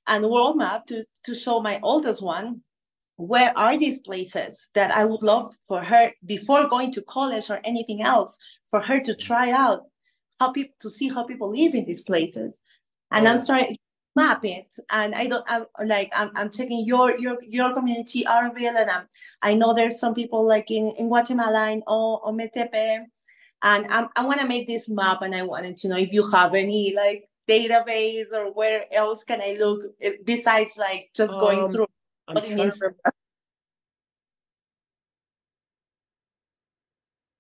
[0.08, 2.62] and world map to to show my oldest one
[3.18, 7.62] where are these places that I would love for her before going to college or
[7.64, 8.40] anything else
[8.72, 9.84] for her to try out
[10.40, 12.62] how people to see how people live in these places
[13.12, 13.76] and i'm starting
[14.16, 18.76] map it and i don't i'm like i'm, I'm checking your your your community Auroville,
[18.76, 19.08] and I'm,
[19.42, 23.06] i know there's some people like in, in guatemala in o, ometepe
[23.64, 26.30] and I'm, i want to make this map and i wanted to know if you
[26.32, 31.60] have any like database or where else can i look eh, besides like just going
[31.60, 31.88] Um, through
[32.28, 32.98] I'm what it trying to means remember-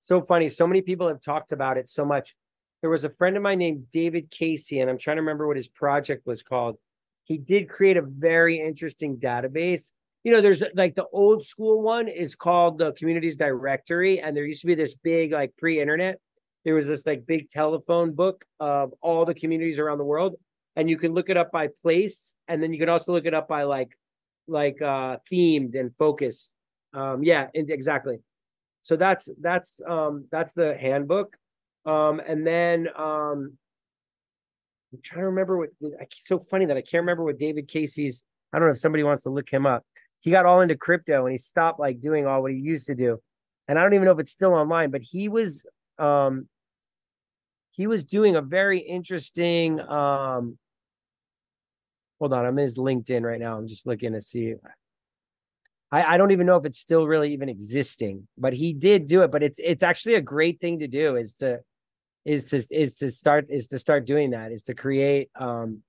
[0.04, 0.50] so funny.
[0.50, 2.36] So many people have talked about it so much.
[2.82, 5.58] There was a friend of mine named David Casey, and I'm trying to remember what
[5.58, 6.78] his project was called.
[7.24, 9.92] He did create a very interesting database.
[10.24, 14.46] You know, there's like the old school one is called the Communities Directory, and there
[14.46, 16.20] used to be this big, like pre-internet,
[16.64, 20.36] there was this like big telephone book of all the communities around the world,
[20.76, 23.34] and you can look it up by place, and then you can also look it
[23.34, 23.98] up by like,
[24.48, 26.52] like uh themed and focus.
[26.94, 28.20] Um, yeah, exactly
[28.82, 31.38] so that's that's um that's the handbook
[31.86, 33.58] um and then um
[34.94, 38.24] i'm trying to remember what it's so funny that i can't remember what david casey's
[38.54, 39.84] i don't know if somebody wants to look him up.
[40.20, 42.96] He got all into crypto and he stopped like doing all what he used to
[42.96, 43.20] do.
[43.68, 45.66] And i don't even know if it's still online but he was
[45.98, 46.48] um
[47.72, 50.58] he was doing a very interesting um
[52.20, 53.58] hold on i'm in his linkedin right now.
[53.58, 54.56] I'm just looking to see.
[55.92, 59.24] I, I don't even know if it's still really even existing, but he did do
[59.24, 59.32] it.
[59.32, 61.60] But it's it's actually a great thing to do is to
[62.26, 65.82] is to is to start is to start doing that is to create um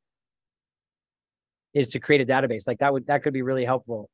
[1.75, 4.09] is to create a database like that would that could be really helpful.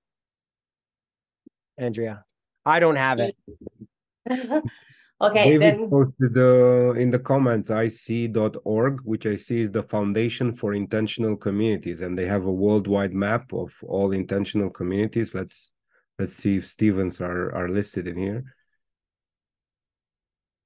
[1.77, 2.25] Andrea,
[2.65, 3.37] I don't have it.
[5.21, 9.83] okay David then posted uh, in the comments i ic.org, which I see is the
[9.83, 15.35] Foundation for Intentional Communities, and they have a worldwide map of all intentional communities.
[15.35, 15.73] Let's
[16.19, 18.45] let's see if Stephen's are are listed in here.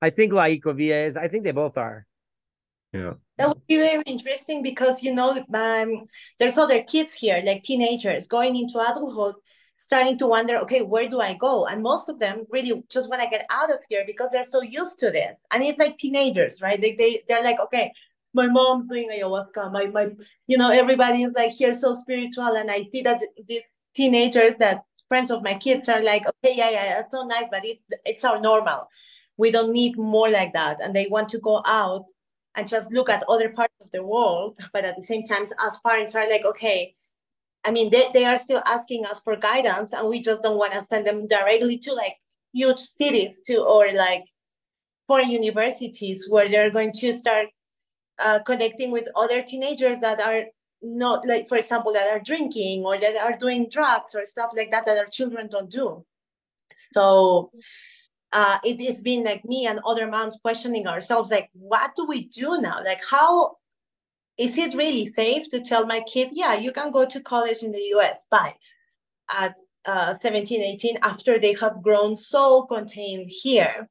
[0.03, 1.16] I think La EcoVilla is.
[1.16, 2.07] I think they both are.
[2.92, 3.14] Yeah.
[3.38, 6.07] That would be very interesting because you know um,
[6.38, 9.36] there's other kids here, like teenagers, going into adulthood,
[9.76, 11.66] starting to wonder, okay, where do I go?
[11.66, 14.61] And most of them really just want to get out of here because they're so
[14.61, 15.36] used to this.
[15.50, 16.80] And it's like teenagers, right?
[16.80, 17.92] They they they're like, okay,
[18.34, 20.09] my mom's doing ayahuasca, my my,
[20.46, 23.62] you know, everybody is like here so spiritual, and I see that these
[23.94, 27.64] teenagers that friends of my kids are like, okay, yeah, yeah, that's so nice, but
[27.64, 28.88] it's it's our normal.
[29.43, 32.05] We don't need more like that, and they want to go out
[32.55, 34.53] and just look at other parts of the world.
[34.74, 36.95] But at the same time, as parents are like, okay,
[37.66, 40.72] I mean, they, they are still asking us for guidance, and we just don't want
[40.74, 42.16] to send them directly to like
[42.53, 44.24] huge cities to or like
[45.09, 47.47] foreign universities where they're going to start
[48.18, 50.45] uh, connecting with other teenagers that are
[50.82, 54.70] not like, for example, that are drinking or that are doing drugs or stuff like
[54.70, 56.05] that that our children don't do.
[56.93, 57.51] So
[58.33, 62.26] uh, it, it's been like me and other moms questioning ourselves, like, what do we
[62.26, 62.83] do now?
[62.85, 63.57] Like, how
[64.39, 67.72] is it really safe to tell my kid, yeah, you can go to college in
[67.72, 68.55] the US, bye,
[69.30, 73.89] at uh, 17, 18, after they have grown so contained here?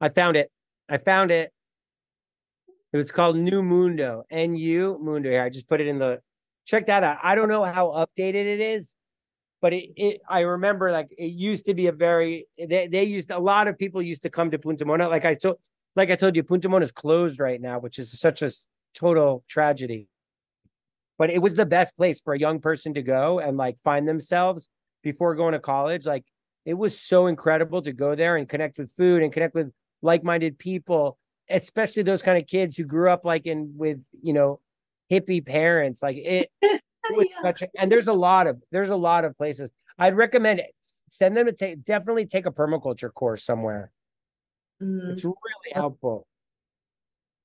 [0.00, 0.50] I found it.
[0.88, 1.50] I found it.
[2.92, 4.22] It was called NuMundo.
[4.30, 5.28] N U Mundo.
[5.30, 6.20] Here, I just put it in the.
[6.66, 7.18] Check that out.
[7.22, 8.94] I don't know how updated it is,
[9.64, 13.30] but it, it I remember like it used to be a very they, they used
[13.30, 15.08] a lot of people used to come to Punta Mona.
[15.08, 15.56] Like I told
[15.96, 18.50] like I told you, Punta Mona is closed right now, which is such a
[18.92, 20.06] total tragedy.
[21.16, 24.06] But it was the best place for a young person to go and like find
[24.06, 24.68] themselves
[25.02, 26.04] before going to college.
[26.04, 26.26] Like
[26.66, 30.58] it was so incredible to go there and connect with food and connect with like-minded
[30.58, 31.16] people,
[31.48, 34.60] especially those kind of kids who grew up like in with you know
[35.10, 36.02] hippie parents.
[36.02, 36.50] Like it,
[37.10, 37.42] it was Yeah.
[37.42, 39.70] such a, and there's a lot of there's a lot of places.
[39.98, 40.74] I'd recommend it.
[41.08, 43.90] Send them to take definitely take a permaculture course somewhere.
[44.82, 45.12] Mm.
[45.12, 46.26] It's really helpful.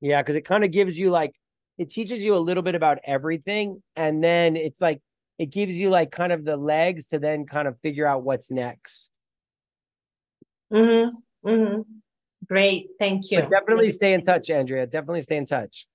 [0.02, 1.34] Yeah, because it kind of gives you like
[1.78, 5.02] it teaches you a little bit about everything, and then it's like
[5.38, 8.52] it gives you like kind of the legs to then kind of figure out what's
[8.52, 9.12] next.
[10.74, 11.48] Mm-hmm.
[11.50, 11.82] Mm-hmm.
[12.48, 13.42] Great, thank you.
[13.42, 14.88] But definitely stay in touch, Andrea.
[14.88, 15.88] Definitely stay in touch.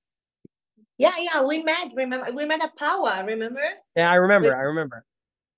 [0.98, 1.88] Yeah, yeah, we met.
[1.94, 3.26] Remember, we met at Paua.
[3.26, 3.62] Remember?
[3.96, 4.48] Yeah, I remember.
[4.48, 5.04] With- I remember.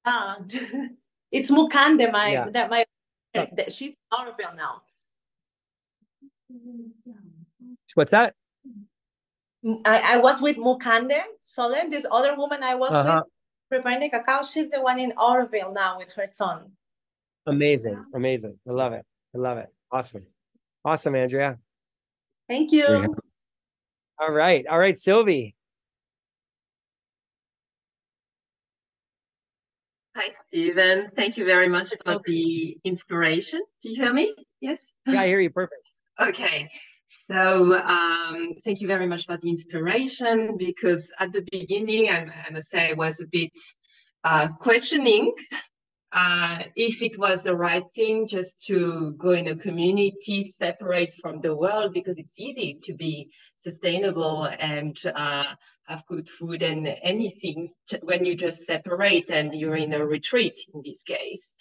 [0.05, 0.37] Uh,
[1.32, 2.49] it's Mukande, my Yeah.
[2.51, 2.84] that my
[3.34, 4.82] Her, that she's in Auroville now.
[7.95, 8.34] What's that?
[9.64, 13.22] Mm, I, I was with Mukande Solen, this other woman I was Uh-huh.
[13.70, 14.43] with preparing the cacao.
[14.43, 16.70] She's the one in Auroville now with her son.
[17.47, 18.59] Amazing, amazing.
[18.68, 19.05] I love it.
[19.34, 19.68] I love it.
[19.91, 20.26] Awesome,
[20.84, 21.59] awesome, Andrea.
[22.49, 23.14] Thank you.
[24.18, 25.54] All right, all right, Sylvie.
[30.16, 31.10] Hi, Stephen.
[31.14, 33.60] Thank you very much for the inspiration.
[33.82, 34.34] Do you hear me?
[34.62, 34.94] Yes?
[35.06, 35.50] Yeah, I hear you.
[35.50, 35.82] Perfect.
[36.18, 36.70] Okay.
[37.30, 42.50] So, um, thank you very much for the inspiration because at the beginning, I, I
[42.50, 43.52] must say, I was a bit
[44.24, 45.34] uh, questioning
[46.12, 51.40] uh, if it was the right thing just to go in a community separate from
[51.40, 53.30] the world because it's easy to be
[53.62, 55.44] sustainable and uh,
[55.84, 60.59] have good food and anything t- when you just separate and you're in a retreat
[60.72, 61.54] in this case.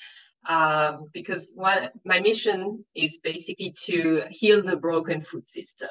[0.48, 5.90] Um, because one, my mission is basically to heal the broken food system.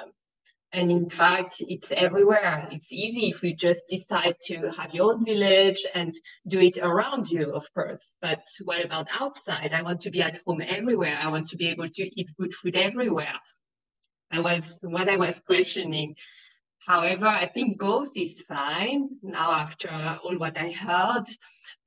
[0.75, 2.69] And in fact, it's everywhere.
[2.73, 6.13] It's easy if you just decide to have your own village and
[6.49, 8.17] do it around you, of course.
[8.21, 9.73] But what about outside?
[9.73, 11.17] I want to be at home everywhere.
[11.23, 13.35] I want to be able to eat good food everywhere.
[14.33, 16.17] I was what I was questioning.
[16.87, 19.89] However, I think both is fine now after
[20.23, 21.25] all what I heard,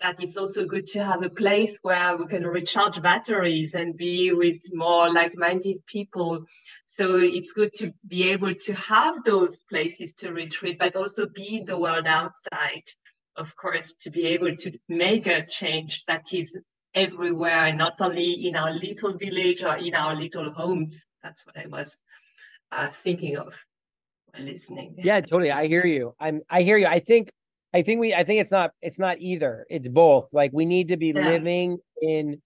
[0.01, 4.33] that it's also good to have a place where we can recharge batteries and be
[4.33, 6.45] with more like-minded people.
[6.87, 11.57] So it's good to be able to have those places to retreat, but also be
[11.57, 12.85] in the world outside,
[13.35, 16.59] of course, to be able to make a change that is
[16.95, 21.05] everywhere and not only in our little village or in our little homes.
[21.21, 22.01] That's what I was
[22.71, 23.55] uh, thinking of
[24.39, 24.95] listening.
[24.97, 25.51] Yeah, totally.
[25.51, 26.13] I hear you.
[26.19, 26.41] I'm.
[26.49, 26.87] I hear you.
[26.87, 27.29] I think.
[27.73, 28.13] I think we.
[28.13, 28.71] I think it's not.
[28.81, 29.65] It's not either.
[29.69, 30.29] It's both.
[30.33, 31.27] Like we need to be Yeah.
[31.29, 32.41] living in.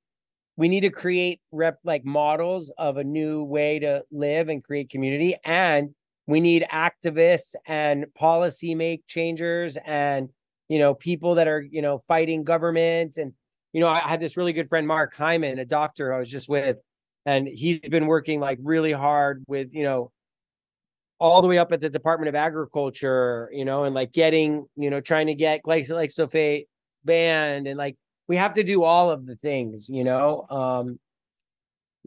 [0.58, 4.90] We need to create rep like models of a new way to live and create
[4.90, 5.92] community, and
[6.28, 10.30] we need activists and policy make changers and
[10.70, 13.34] you know people that are you know fighting governments and
[13.74, 16.50] you know I had this really good friend Mark Hyman, a doctor I was just
[16.50, 16.78] with,
[17.26, 20.12] and he's been working like really hard with you know
[21.22, 24.90] all the way up at the Department of Agriculture, you know, and like getting, you
[24.90, 26.66] know, trying to get glyphosate
[27.06, 27.96] banned and like
[28.28, 30.48] we have to do all of the things, you know.
[30.50, 31.00] Um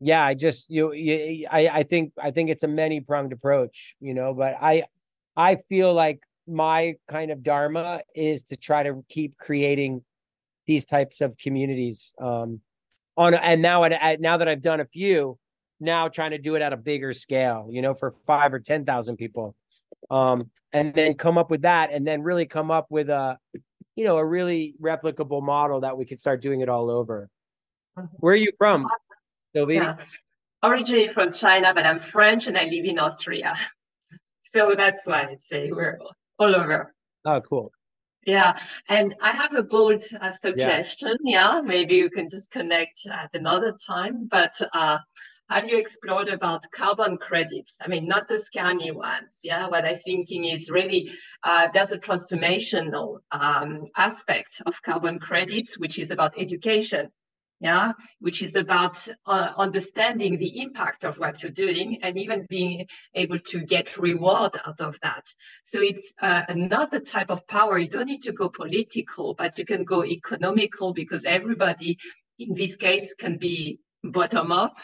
[0.01, 3.95] yeah, I just you, you I I think I think it's a many pronged approach,
[4.01, 4.83] you know, but I
[5.37, 10.03] I feel like my kind of dharma is to try to keep creating
[10.67, 12.61] these types of communities um
[13.17, 15.39] on and now at, now that I've done a few
[15.85, 19.17] now trying to do it at a bigger scale, you know, for five or 10,000
[19.17, 19.55] people.
[20.11, 23.39] Um, and then come up with that and then really come up with a,
[23.97, 27.29] you know, a really replicable model that we could start doing it all over.
[28.17, 28.87] Where are you from,
[29.55, 29.75] Sylvie?
[29.75, 29.97] Yeah.
[30.63, 33.55] Originally from China, but I'm French and I live in Austria.
[34.53, 35.99] So that's why I'd say we're
[36.39, 36.95] all over.
[37.25, 37.73] Oh, cool.
[38.27, 38.57] Yeah,
[38.89, 41.17] and I have a bold uh, suggestion.
[41.25, 41.61] Yeah.
[41.61, 44.29] maybe you can just connect at another time.
[44.31, 44.99] But uh,
[45.51, 47.79] have you explored about carbon credits?
[47.83, 49.41] I mean, not the scammy ones.
[49.43, 51.11] Yeah, what I'm thinking is really
[51.43, 57.11] uh, there's a transformational um, aspect of carbon credits, which is about education.
[57.61, 62.87] Yeah, which is about uh, understanding the impact of what you're doing and even being
[63.15, 65.27] able to get reward out of that.
[65.63, 67.79] So it's uh, another type of power.
[67.79, 71.97] You don't need to go political, but you can go economical because everybody
[72.39, 74.77] in this case can be bottom up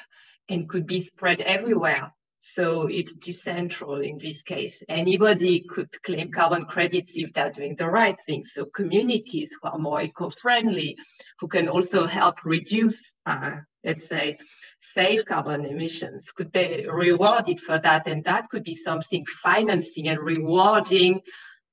[0.51, 2.12] and could be spread everywhere.
[2.40, 4.82] So it's decentral in this case.
[4.88, 8.42] Anybody could claim carbon credits if they're doing the right thing.
[8.44, 10.96] So communities who are more eco-friendly,
[11.38, 14.38] who can also help reduce, uh, let's say,
[14.80, 18.07] save carbon emissions, could be rewarded for that.
[18.07, 21.20] And that could be something financing and rewarding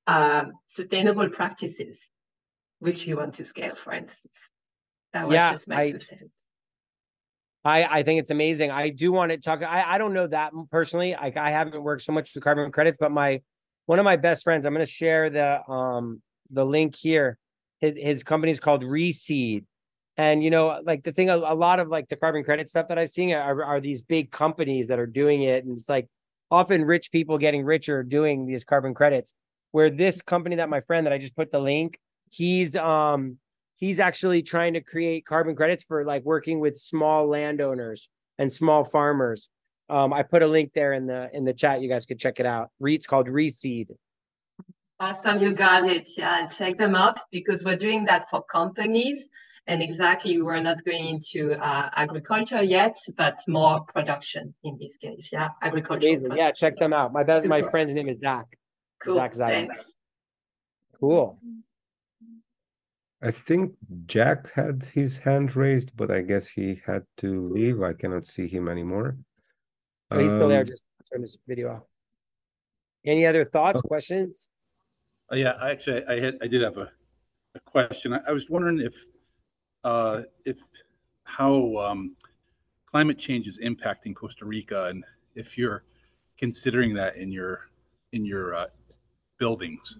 [0.05, 2.01] uh, sustainable practices,
[2.79, 4.49] which you want to scale, for instance.
[5.13, 6.46] That was Yeah, just my I- two cents.
[7.67, 8.71] I, I think it's amazing.
[8.71, 9.61] I do want to talk.
[9.61, 11.13] I, I don't know that personally.
[11.15, 13.41] I, I haven't worked so much with carbon credits, but my
[13.87, 17.37] one of my best friends, I'm going to share the um the link here.
[17.79, 19.65] His, his company is called Reseed,
[20.15, 22.87] and you know, like the thing, a, a lot of like the carbon credit stuff
[22.87, 26.07] that I've seen are, are these big companies that are doing it, and it's like
[26.49, 29.33] often rich people getting richer doing these carbon credits.
[29.71, 31.99] Where this company that my friend that I just put the link,
[32.29, 33.39] he's um
[33.77, 38.83] he's actually trying to create carbon credits for like working with small landowners and small
[38.83, 39.49] farmers.
[39.89, 41.81] Um, I put a link there in the in the chat.
[41.81, 42.69] You guys could check it out.
[42.81, 43.87] It's called Reseed.
[44.99, 46.09] Awesome, you got it.
[46.17, 49.29] Yeah, check them out because we're doing that for companies.
[49.67, 55.29] And exactly, we're not going into uh, agriculture yet, but more production in this case.
[55.31, 56.07] Yeah, agriculture.
[56.07, 56.37] Amazing.
[56.37, 57.13] Yeah, check them out.
[57.13, 58.45] My best, my friend's name is Zach.
[58.99, 59.15] Cool.
[59.15, 59.69] Zach Zion.
[60.99, 61.37] Cool.
[63.21, 63.73] I think
[64.05, 67.81] Jack had his hand raised, but I guess he had to leave.
[67.81, 69.17] I cannot see him anymore.
[70.11, 70.61] Oh, he's still there.
[70.61, 71.83] Um, Just turn this video off.
[73.05, 73.87] Any other thoughts, Oh.
[73.87, 74.49] questions?
[75.31, 76.91] Uh, yeah, I actually, I had, I did have a,
[77.55, 78.13] a question.
[78.13, 78.95] I, I was wondering if,
[79.83, 80.59] uh, if,
[81.23, 82.15] how, um,
[82.85, 85.03] climate change is impacting Costa Rica and
[85.35, 85.83] if you're
[86.37, 87.69] considering that in your,
[88.13, 88.67] in your, uh,
[89.39, 89.97] buildings.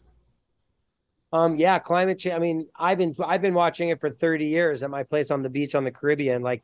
[1.37, 2.35] Um, yeah, climate change.
[2.35, 5.43] I mean, I've been I've been watching it for 30 years at my place on
[5.43, 6.41] the beach on the Caribbean.
[6.41, 6.63] Like,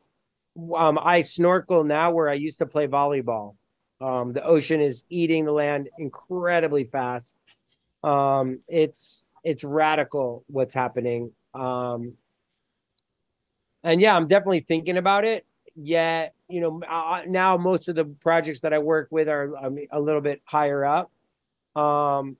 [0.76, 3.54] um, I snorkel now where I used to play volleyball.
[4.00, 7.36] Um, the ocean is eating the land incredibly fast.
[8.02, 11.30] Um, it's it's radical what's happening.
[11.54, 12.14] Um,
[13.84, 15.46] and yeah, I'm definitely thinking about it.
[15.76, 16.82] Yet, you know,
[17.28, 19.52] now most of the projects that I work with are
[19.92, 21.12] a little bit higher up.
[21.80, 22.36] Um,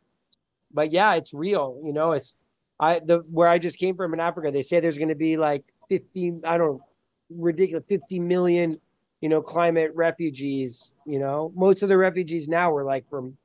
[0.74, 1.80] but yeah, it's real.
[1.84, 2.34] You know, it's
[2.80, 4.50] I the where I just came from in Africa.
[4.50, 6.84] They say there's going to be like 50, I don't know,
[7.30, 8.80] ridiculous 50 million,
[9.20, 10.92] you know, climate refugees.
[11.06, 13.36] You know, most of the refugees now were like from,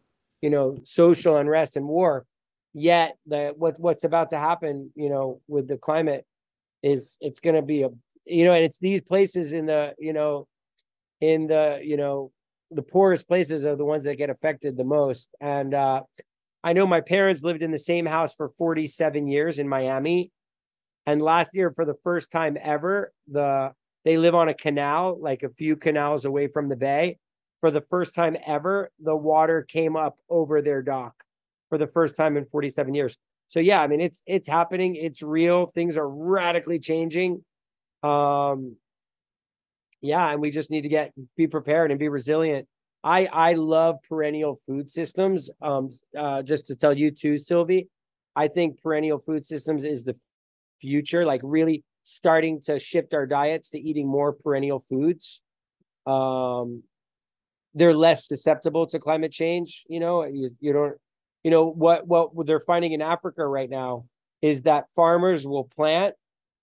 [0.41, 2.25] you know, social unrest and war.
[2.73, 6.25] Yet the what what's about to happen, you know, with the climate
[6.82, 7.89] is it's going to be a
[8.25, 10.47] you know, and it's these places in the you know,
[11.21, 12.32] in the you know
[12.71, 16.01] the poorest places are the ones that get affected the most and uh
[16.64, 20.32] I know my parents lived in the same house for 47 years in Miami.
[21.05, 23.72] And last year, for the first time ever, the
[24.05, 27.18] they live on a canal, like a few canals away from the bay.
[27.60, 31.14] For the first time ever, the water came up over their dock
[31.70, 33.18] for the first time in 47 years.
[33.49, 37.43] So yeah, I mean it's it's happening, it's real, things are radically changing.
[38.03, 38.76] Um
[40.01, 42.68] yeah, and we just need to get be prepared and be resilient
[43.04, 45.50] I I love perennial food systems.
[45.62, 47.88] Um, uh, just to tell you too, Sylvie,
[48.36, 50.16] I think perennial food systems is the
[50.82, 51.26] future.
[51.26, 55.41] Like really starting to shift our diets to eating more perennial foods.
[56.06, 56.84] Um,
[57.74, 59.86] they're less susceptible to climate change.
[59.88, 60.95] You know, you you don't.
[61.43, 64.06] You know what what they're finding in Africa right now
[64.41, 66.16] is that farmers will plant,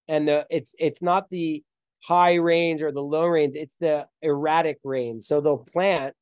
[0.06, 1.62] and the it's it's not the
[2.02, 5.26] high rains or the low rains; it's the erratic rains.
[5.26, 6.14] So they'll plant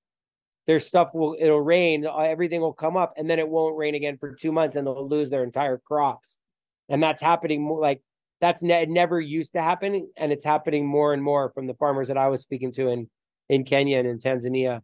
[0.67, 4.17] their stuff will it'll rain everything will come up and then it won't rain again
[4.19, 6.37] for two months and they'll lose their entire crops.
[6.89, 8.03] And that's happening more like
[8.41, 12.09] that's ne- never used to happen and it's happening more and more from the farmers
[12.09, 13.09] that i was speaking to in
[13.49, 14.81] in kenya and in tanzania.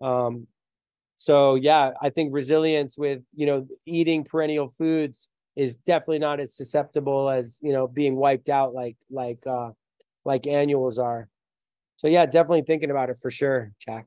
[0.00, 0.46] Um
[1.16, 6.54] so yeah i think resilience with you know eating perennial foods is definitely not as
[6.54, 9.70] susceptible as you know being wiped out like like uh
[10.24, 11.28] like annuals are.
[11.96, 14.06] So yeah definitely thinking about it for sure jack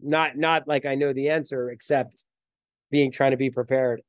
[0.00, 2.24] not not like I know the answer, except
[2.90, 4.02] being trying to be prepared.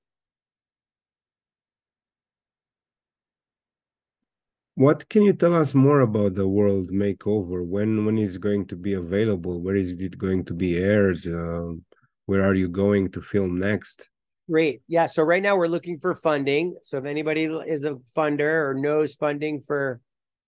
[4.75, 7.65] What can you tell us more about the World Makeover?
[7.65, 9.61] When when is going to be available?
[9.61, 11.25] Where is it going to be aired?
[11.27, 11.85] Um,
[12.25, 14.09] where are you going to film next?
[14.49, 14.81] Great.
[14.87, 15.05] Yeah.
[15.05, 16.75] So right now we're looking for funding.
[16.83, 20.01] So if anybody is a funder or knows funding for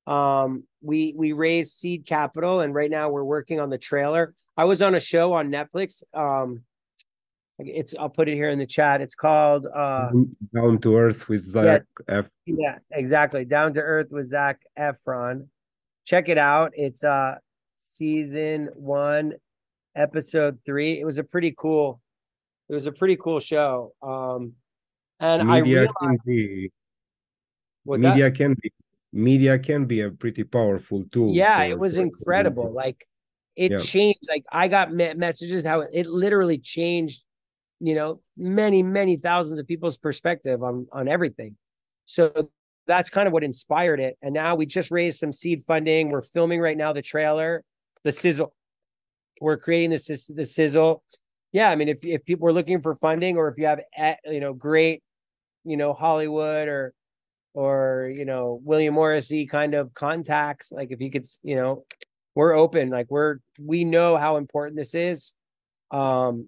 [0.06, 4.34] um we we raised seed capital and right now we're working on the trailer.
[4.58, 6.03] I was on a show on Netflix.
[6.14, 6.64] Um
[7.60, 9.01] it's I'll put it here in the chat.
[9.01, 10.10] It's called uh
[10.53, 12.30] Down to Earth with Zach F.
[12.45, 13.45] Yeah, exactly.
[13.45, 15.47] Down to Earth with Zac Efron.
[16.05, 16.72] Check it out.
[16.76, 17.36] It's uh
[17.76, 19.34] season one,
[19.95, 20.99] episode three.
[20.99, 21.99] It was a pretty cool,
[22.70, 23.93] it was a pretty cool show.
[24.01, 24.53] Um
[25.20, 26.72] and I Media realized can be
[27.86, 28.10] was that?
[28.10, 28.72] media can be
[29.14, 31.34] media can be a pretty powerful tool.
[31.34, 33.08] yeah it was incredible like
[33.58, 33.80] it Yeah.
[33.80, 37.26] changed like i got me- messages how it literally changed
[37.80, 41.58] you know many many thousands of people's perspective on on everything
[42.05, 42.49] so
[42.86, 46.22] that's kind of what inspired it and now we just raised some seed funding we're
[46.22, 47.64] filming right now the trailer
[48.03, 48.53] the sizzle
[49.41, 51.03] we're creating the, the sizzle
[51.51, 53.82] yeah i mean if, if people are looking for funding or if you have
[54.26, 55.01] you know great
[55.66, 56.93] you know hollywood or
[57.58, 60.72] or you know William Morrissey kind of contacts.
[60.72, 61.86] Like if you could, you know,
[62.38, 62.92] we're open.
[62.92, 65.32] Like we're we know how important this is,
[65.90, 66.48] um,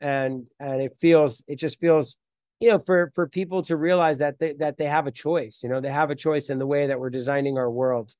[0.00, 2.16] and and it feels it just feels,
[2.58, 5.60] you know, for for people to realize that they that they have a choice.
[5.62, 8.12] You know, they have a choice in the way that we're designing our world.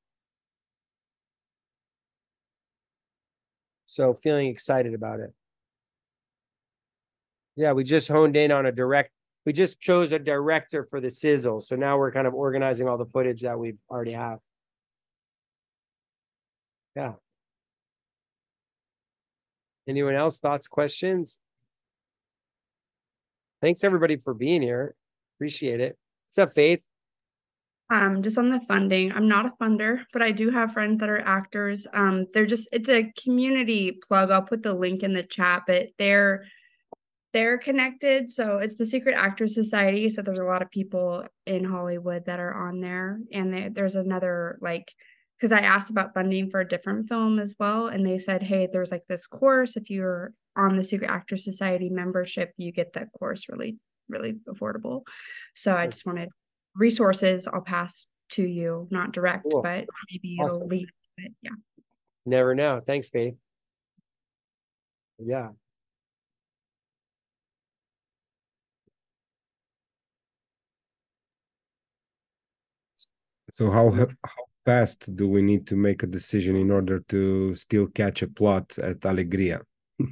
[3.86, 5.34] So feeling excited about it.
[7.56, 9.10] Yeah, we just honed in on a direct.
[9.44, 12.96] We just chose a director for the sizzle, so now we're kind of organizing all
[12.96, 14.38] the footage that we already have.
[16.96, 17.12] Yeah.
[19.88, 20.38] Anyone else?
[20.38, 21.38] Thoughts, questions?
[23.62, 24.94] Thanks everybody for being here.
[25.36, 25.98] Appreciate it.
[26.28, 26.84] What's up, Faith?
[27.90, 31.08] Um, just on the funding, I'm not a funder, but I do have friends that
[31.08, 31.86] are actors.
[31.94, 34.30] Um, they're just it's a community plug.
[34.30, 36.44] I'll put the link in the chat, but they're
[37.32, 38.30] they're connected.
[38.30, 40.10] So it's the Secret Actors Society.
[40.10, 43.96] So there's a lot of people in Hollywood that are on there, and they, there's
[43.96, 44.92] another like
[45.38, 48.66] because I asked about funding for a different film as well, and they said, hey,
[48.70, 49.76] there's like this course.
[49.76, 53.78] If you're on the Secret Actors Society membership, you get that course really
[54.08, 55.02] really affordable.
[55.54, 56.30] So I just wanted
[56.74, 59.62] resources I'll pass to you, not direct, Cool.
[59.62, 60.56] but maybe Awesome.
[60.56, 60.88] it'll leave.
[61.16, 61.50] But yeah.
[62.26, 62.80] Never know.
[62.86, 63.34] Thanks, Faith.
[65.18, 65.50] Yeah.
[73.50, 77.86] So how how fast do we need to make a decision in order to still
[78.00, 79.60] catch a plot at Alegria?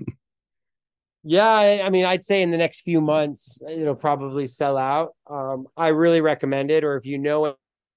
[1.28, 5.08] Yeah, I, mean, I'd say in the next few months it'll probably sell out.
[5.28, 7.56] Um, I really recommend it, or if you know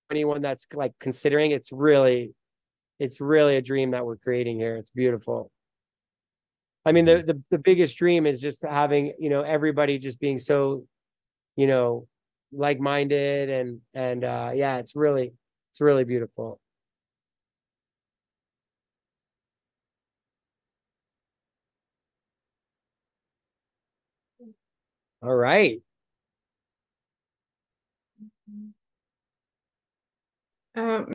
[0.09, 2.33] anyone that's like considering, it's really,
[2.97, 4.77] it's really a dream that we're creating here.
[4.77, 5.51] It's beautiful.
[6.87, 10.39] I mean, the the, the biggest dream is just having you know everybody just being
[10.39, 10.85] so,
[11.55, 12.07] you know,
[12.51, 15.33] like minded and and uh, yeah, it's really
[15.79, 16.59] it's really beautiful.
[25.23, 25.81] All right.
[30.75, 31.13] Um,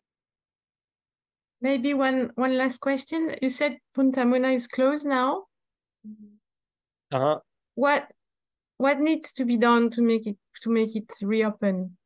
[1.61, 3.37] maybe one one last question.
[3.43, 5.45] You said Punta Mona is closed now.
[7.12, 7.39] Uh huh.
[7.75, 8.09] What
[8.79, 11.99] what needs to be done to make it to make it reopen?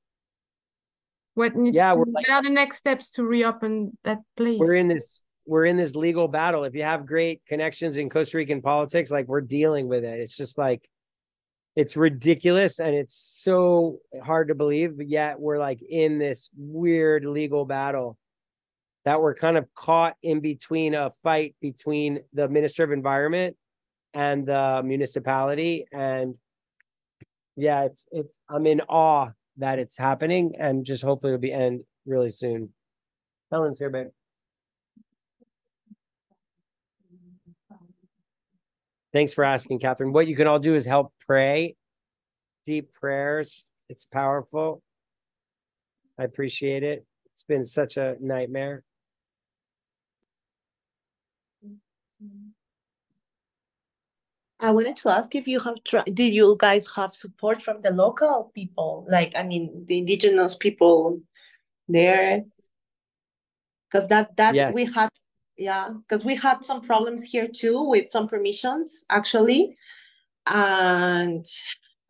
[1.39, 4.59] What needs Yeah, to, like- what are the next steps to reopen that place?
[4.59, 6.65] we're in this we're in this legal battle.
[6.65, 10.21] If you have great connections in Costa Rican politics, like we're dealing with it.
[10.21, 10.87] It's just like
[11.77, 17.25] it's ridiculous and it's so hard to believe, but yet we're like in this weird
[17.25, 18.19] legal battle
[19.05, 23.57] that we're kind of caught in between a fight between the Minister of Environment
[24.13, 25.87] and the municipality.
[25.93, 26.37] And
[27.57, 31.85] yeah, it's it's I'm in awe that it's happening and just hopefully it'll be end
[32.07, 32.71] really soon.
[33.51, 34.09] Helen's here, babe.
[39.13, 40.13] Thanks for asking, Catherine.
[40.13, 41.77] What you can all do is help pray
[42.65, 43.65] deep prayers.
[43.89, 44.83] It's powerful.
[46.19, 47.07] I appreciate it.
[47.33, 48.83] It's been such a nightmare.
[54.61, 57.91] I wanted to ask if you have tried, did you guys have support from the
[57.91, 59.07] local people?
[59.09, 61.21] Like, I mean, the indigenous people
[61.87, 62.45] there?
[63.91, 64.75] Because that, that Yes.
[64.75, 65.11] we had,
[65.57, 69.77] yeah, because we had some problems here too with some permissions, actually.
[70.47, 71.47] And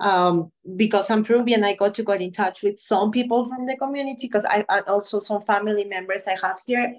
[0.00, 3.76] um, because I'm Peruvian, I got to get in touch with some people from the
[3.76, 6.94] community because I and also some family members I have here.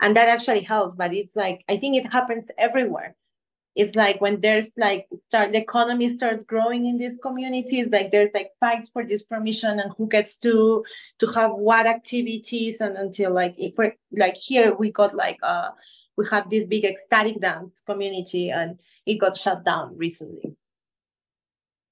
[0.00, 3.16] And that actually helps, but it's like, I think it happens everywhere
[3.74, 8.30] it's like when there's like start the economy starts growing in these communities like there's
[8.34, 10.84] like fights for this permission and who gets to
[11.18, 15.70] to have what activities and until like if we're like here we got like uh
[16.16, 20.54] we have this big ecstatic dance community and it got shut down recently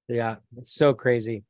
[0.08, 1.44] Yeah, it's so crazy.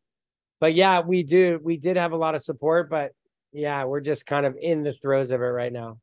[0.60, 1.58] But yeah, we do.
[1.62, 3.12] We did have a lot of support, but
[3.52, 5.98] yeah, we're just kind of in the throes of it right now.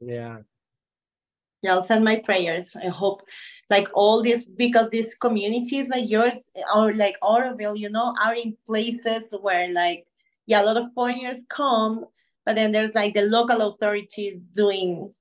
[0.00, 0.38] Yeah.
[1.66, 2.74] Yeah i'll send my prayers.
[2.76, 3.22] I hope
[3.68, 8.56] like all this because these communities like yours or like Auroville you know are in
[8.66, 10.06] places where like
[10.46, 12.04] yeah a lot of foreigners come
[12.44, 15.12] but then there's like the local authorities doing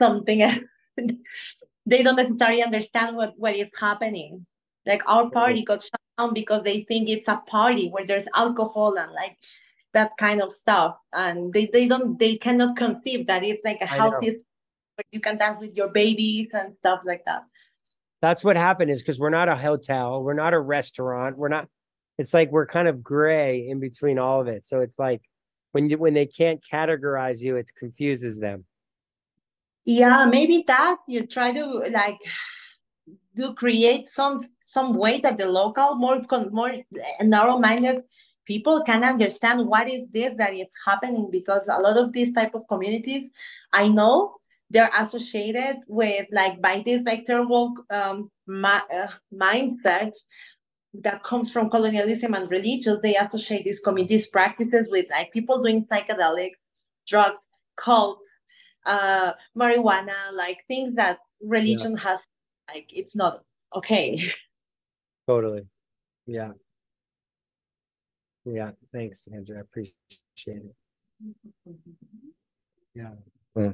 [0.00, 0.66] something
[1.86, 4.46] they don't necessarily understand what what is happening.
[4.86, 5.32] Like our mm-hmm.
[5.32, 9.36] party got shut down because they think it's a party where there's alcohol and like
[9.94, 13.86] that kind of stuff and they, they don't they cannot conceive that it's like a
[13.86, 14.38] healthy
[15.10, 17.44] you can dance with your babies and stuff like that
[18.20, 21.68] That's what happened is because we're not a hotel, we're not a restaurant, we're not
[22.18, 24.64] it's like we're kind of gray in between all of it.
[24.64, 25.22] So it's like
[25.72, 28.64] when you when they can't categorize you, it confuses them.
[29.84, 32.18] yeah maybe that you try to like
[33.34, 36.72] do create some some way that the local more con- more
[37.20, 38.02] narrow-minded
[38.44, 42.54] people can understand what is this that is happening because a lot of these type
[42.54, 43.32] of communities
[43.72, 44.36] i know
[44.72, 50.12] they're associated with like by this like world um, ma- uh, mindset
[50.94, 53.00] that comes from colonialism and religions.
[53.02, 56.52] They associate these communities practices with like people doing psychedelic
[57.06, 58.22] drugs, cults,
[58.86, 62.02] uh, marijuana, like things that religion yeah.
[62.02, 62.20] has
[62.72, 63.42] like it's not
[63.76, 64.22] okay.
[65.28, 65.66] Totally.
[66.26, 66.52] Yeah.
[68.44, 68.70] Yeah.
[68.92, 69.56] Thanks, Andrew.
[69.58, 69.94] I appreciate
[70.46, 70.76] it.
[72.94, 73.12] Yeah.
[73.54, 73.72] Well,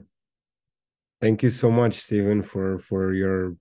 [1.21, 3.57] thank you so much, Stephen, for for your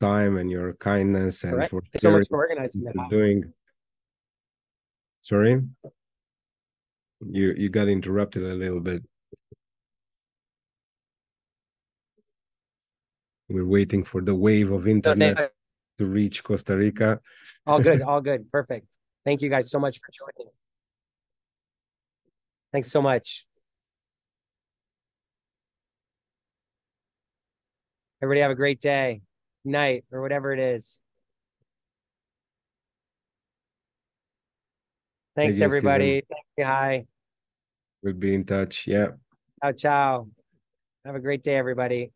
[0.00, 1.70] time and your kindness and right.
[1.70, 2.94] for so much for organizing that.
[3.10, 3.52] Doing.
[5.22, 5.62] Sorry,
[7.20, 9.02] you you got interrupted a little bit.
[13.48, 15.48] We're waiting for the wave of internet no,
[15.98, 17.20] to reach Costa Rica.
[17.66, 18.86] All good, all good, perfect.
[19.24, 20.50] Thank you guys so much for joining.
[22.72, 23.46] Thanks so much.
[28.22, 29.20] Everybody have a great day,
[29.64, 31.00] night, or whatever it is.
[35.34, 36.22] Thanks, Thank everybody.
[36.30, 36.64] Thank you.
[36.64, 37.06] Hi.
[38.00, 38.86] We'll be in touch.
[38.86, 39.08] Yeah.
[39.60, 40.28] Ciao, ciao.
[41.04, 42.12] Have a great day, everybody.